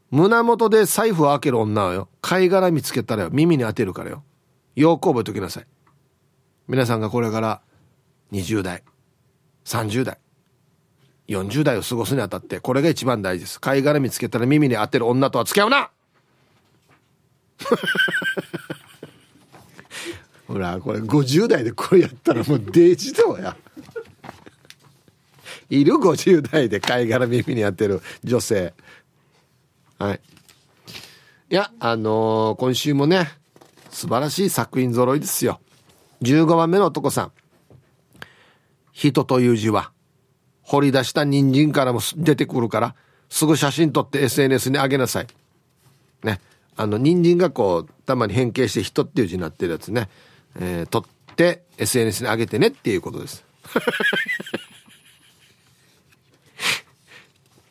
[0.10, 2.08] 胸元で財布を開ける女をよ。
[2.22, 3.30] 貝殻見つけたらよ。
[3.32, 4.24] 耳に当てるからよ。
[4.76, 5.66] よく覚えておきなさい。
[6.68, 7.62] 皆さんがこれから
[8.32, 8.84] 20代
[9.66, 10.20] 30代
[11.28, 13.60] 40代を過ごすにあたってこれが一番大事です。
[13.60, 15.89] 貝殻見つけたら耳に当てる女とは付き合うな。
[20.47, 23.58] ほらこれ50代でこれやったらもうデジドや
[25.70, 28.74] いる50代で貝殻耳に当てる女性。
[29.99, 30.20] はい。
[31.49, 33.30] いやあのー今週もね
[33.89, 35.59] 素晴らしい作品揃いですよ。
[36.22, 37.32] 15番目の男さん。
[38.91, 39.91] 人という字は
[40.63, 42.95] 掘り出した人参からも出てくるから
[43.30, 45.28] すぐ写真撮って SNS に上げなさい。
[46.24, 46.39] ね。
[46.76, 50.09] あの人参がこうたまに変形して人っていう字になってるやつね、
[50.59, 51.03] えー撮っ
[51.36, 53.43] て SNS に上げてねっていうことです。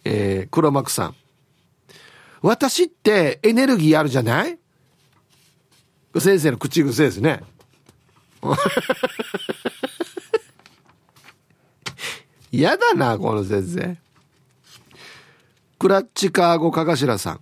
[0.08, 1.16] えー、黒幕さん。
[2.40, 4.56] 私ってエネルギーあるじゃない？
[6.18, 7.42] 先生の口癖ですね。
[12.52, 13.98] 嫌だなこの先生。
[15.78, 17.40] クラッチカーゴかがしらさん。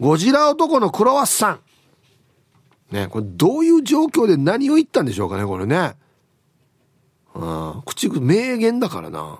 [0.00, 1.60] ゴジラ男のクロワッサン。
[2.90, 5.94] ねこれどういう状況で何を言ったんでしょうかねこれね。
[7.34, 9.38] うん口癖名言だからな。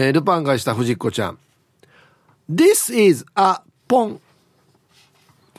[0.00, 1.38] えールパンがした藤子ちゃん。
[2.50, 4.20] This is a ポン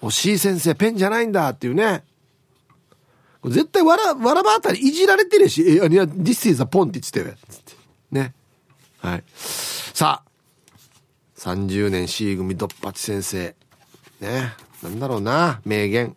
[0.02, 2.04] おしい先生ペンじゃないんだっていうね。
[3.46, 7.36] 絶対わらわらばあたりいじられてるし「えいや This is a ポン」って言ってたよ。
[7.50, 7.74] つって
[8.10, 8.34] ね。
[8.98, 9.24] はい。
[9.36, 10.32] さあ。
[11.38, 13.56] 30年 C 組ドッパチ先生。
[14.22, 14.54] ね。
[14.82, 15.62] なんだろうな。
[15.66, 16.16] 名言。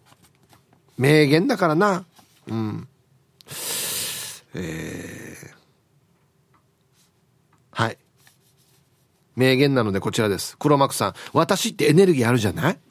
[0.96, 2.06] 名言だからな。
[2.46, 2.88] うん。
[4.54, 5.54] えー、
[7.72, 7.98] はい
[9.36, 12.78] 名言なのでこちらです黒幕さん私ってエネルギーあるじゃない？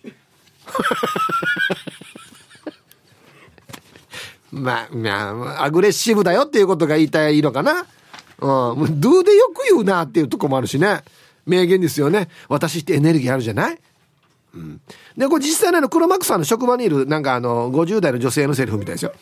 [4.52, 5.12] まあ、ま
[5.60, 7.86] あ、アグレッシブだよっていうことが言いたいのかな？
[8.40, 9.02] うん。
[9.02, 11.02] ドゥでよく言うなっていうとこもあるしね。
[11.46, 12.30] 名言ですよね。
[12.50, 13.80] 私ってエネルギーあるじゃない？
[14.54, 14.82] うん。
[15.18, 19.14] で、これ実際、の黒幕さんの職場にいる、なんかあの、50代の女性のセリフみたいですよ。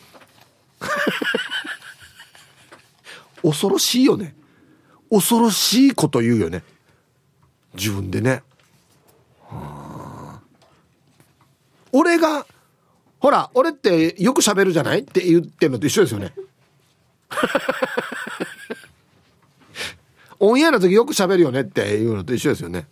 [3.42, 4.34] 恐ろしいよね。
[5.10, 6.62] 恐ろしいこと言うよね。
[7.74, 8.42] 自分でね。
[9.48, 10.02] はあ
[11.92, 12.46] 俺が、
[13.20, 16.32] ほら、俺ってよく喋るじゃないって言ってんのと一緒ですよね。
[20.40, 22.88] オンエアの時よく喋るよねっていうのと一緒ですよね。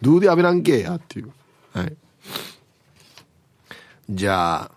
[0.00, 1.32] どうでアベランケーやっていう。
[1.72, 1.96] はい。
[4.08, 4.70] じゃ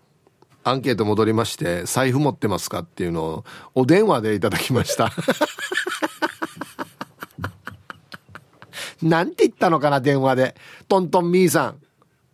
[0.63, 5.11] あ、アンケート戻りまして、財布持ってますかっていうのをお電話でいただきました。
[9.04, 10.56] なんて言ったのかな、電話で。
[10.88, 11.78] トントンミーさん。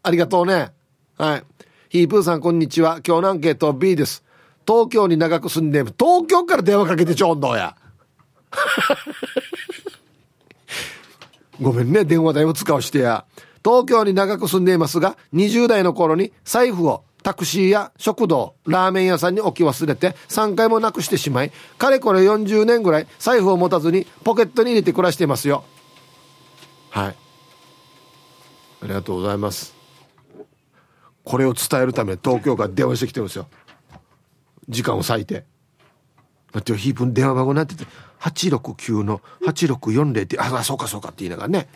[0.04, 0.72] ありがとうね。
[1.18, 1.44] はい。
[1.90, 3.00] ヒープーさん、こんにちは。
[3.06, 4.24] 今日のアンケート B です。
[4.68, 7.76] 東京に長く住んで、東京から電話かけてちょうどや。
[11.60, 13.26] ごめんね、電話代を使わしてや。
[13.64, 25.64] 東京に長く住んでいますが、20代の頃に財布をタクシーや食堂、ラーメン屋さんに置き忘れて3回もなくしてしまい、かれこれ40年ぐらい財布を持たずにポケットに入れて暮らしていますよ。
[26.90, 27.16] はい。
[28.82, 29.76] ありがとうございます。
[31.24, 33.48] これを伝えるため東京から電話してきてるんですよ。
[34.68, 35.46] 時間を割いて。
[36.54, 37.86] 待ってよ、ヒープン電話番号になってて、
[38.22, 41.68] 869の8640って、あ、あそうかそうかって言いながらね。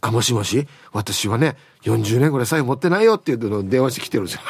[0.00, 4.40] あ、もしもし私はね、40年ぐらい財布持ってないよっていうの電話してきてるんですよ。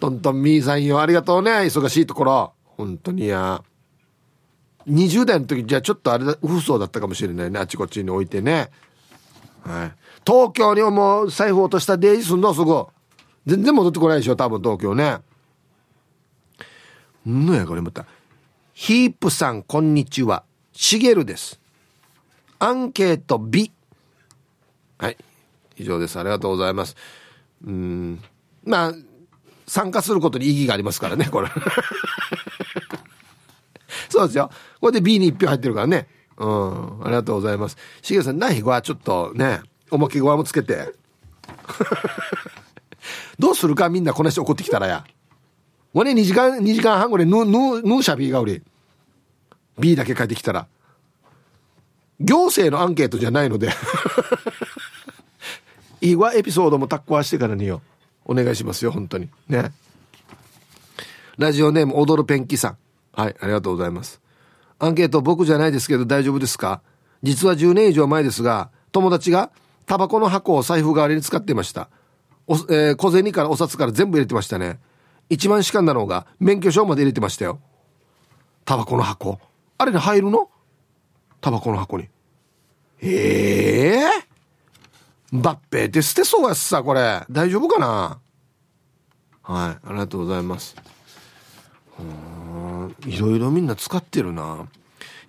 [0.00, 1.52] トントンミーさんよ、ありがとうね。
[1.52, 2.52] 忙しいところ。
[2.64, 3.62] 本当にや。
[4.88, 7.58] 20代の時じゃあちょっとあれだ、不相だったかもしれないね。
[7.58, 8.70] あちこちに置いてね。
[9.64, 9.92] はい。
[10.26, 12.86] 東京にもう財布落としたデイジすんのすぐ。
[13.46, 15.18] 全然戻ってこないでしょ、多分東京ね。
[17.28, 18.06] んのやこれまた。
[18.72, 20.44] ヒープさん、こんにちは。
[20.72, 21.60] しげるです
[22.58, 23.70] アンケート B
[24.98, 25.16] はい
[25.76, 26.96] 以上ですありがとうございます
[27.64, 28.22] うん
[28.64, 28.92] まあ
[29.66, 31.48] 参加することに意義がありますからねこれ
[34.12, 34.50] そうですよ
[34.80, 36.06] これで B に1票入ってるからね
[36.36, 39.60] うんありがとうございますしげさんないはちょっとね
[39.90, 40.92] おまけごわもつけて
[43.38, 43.88] どうするか？
[43.88, 45.04] みんなこの人怒ってきたらや。
[45.92, 48.62] わね2時間、2時間半ぐらいぬ、ぬ、ぬしゃ B がおり。
[49.78, 50.66] B だけ帰ってきたら。
[52.20, 53.70] 行政のアンケートじゃないので。
[56.00, 57.82] いいわ、エピソードもタッコはしてからによ。
[58.24, 59.28] お願いしますよ、本当に。
[59.48, 59.72] ね。
[61.36, 62.78] ラジオネーム、踊るペンキさん。
[63.12, 64.20] はい、ありがとうございます。
[64.78, 66.82] アンケート僕じゃないですけど大丈夫ですか？
[67.22, 69.50] 実は10年以上前ですが、友達が
[69.86, 71.88] タバコの箱を財布代わりに使っていました。
[72.46, 74.80] お、えー小銭からお札から全部入れてましたね。
[75.28, 77.60] 一番しかんだのが、免許証まで入れてましたよ。
[78.64, 79.38] タバコの箱。
[79.78, 80.50] あれに入るの？
[81.40, 82.08] タバコの箱に。
[83.00, 84.10] ええ
[85.32, 87.24] バッペって捨てそうやっさ、これ。
[87.30, 88.20] 大丈夫かな？
[89.42, 90.76] はい、ありがとうございます。
[91.98, 92.31] うん
[93.06, 94.66] いろいろみんな使ってるな。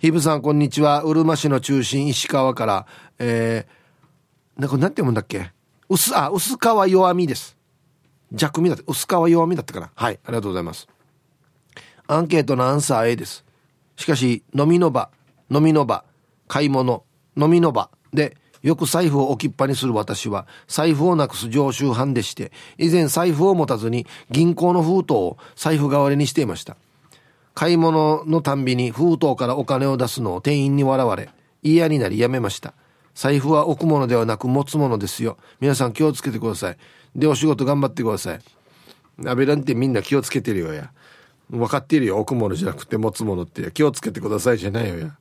[0.00, 1.02] ヒブさん、こんにちは。
[1.02, 2.86] うるま市の中心、石川から、
[3.18, 5.50] えー、なんか、なんて読むんだっけ？
[5.88, 6.60] 薄、あ、薄皮
[6.90, 7.56] 弱みです。
[8.32, 9.90] 弱みだって、薄皮弱みだったかな。
[9.94, 10.88] はい、ありがとうございます。
[12.06, 13.44] アンケートのアンサー A です。
[13.96, 15.10] しかし、飲みの場、
[15.50, 16.04] 飲みの場、
[16.48, 17.04] 買い物、
[17.36, 26.76] 飲みの場で、よく財布を置きっぱにする私は、財布をなくす常習犯でして、以前財布を持たずに銀行の封筒を財布代わりにしていました。
[27.54, 31.30] 買い物のたんびに封筒からお金を出すのを店員に笑われ、
[31.62, 32.74] 嫌になりやめました。
[33.14, 35.38] 財布は置くものではなく持つものですよ。
[35.60, 36.76] 皆さん気をつけてください。
[37.14, 38.40] で、お仕事頑張ってください。
[39.24, 40.90] アベランってみんな気をつけてるよや。
[41.48, 42.18] 分かってるよ。
[42.18, 43.70] 置くものじゃなくて持つものって。
[43.70, 45.16] 気をつけてくださいじゃないよや。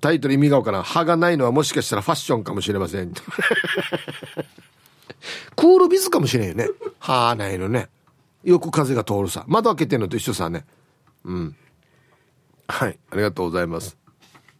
[0.00, 0.82] タイトル意味がわからん。
[0.82, 3.12] 歯がないのはもしかしたらファッションかもしれません。
[5.56, 6.68] クールビズかもしれんよね。
[6.98, 7.88] 歯ないのね。
[8.48, 9.44] よく風が通るさ。
[9.46, 10.64] 窓開けてんのと一緒さね。
[11.24, 11.56] うん。
[12.66, 12.98] はい。
[13.10, 13.98] ありがとうございます。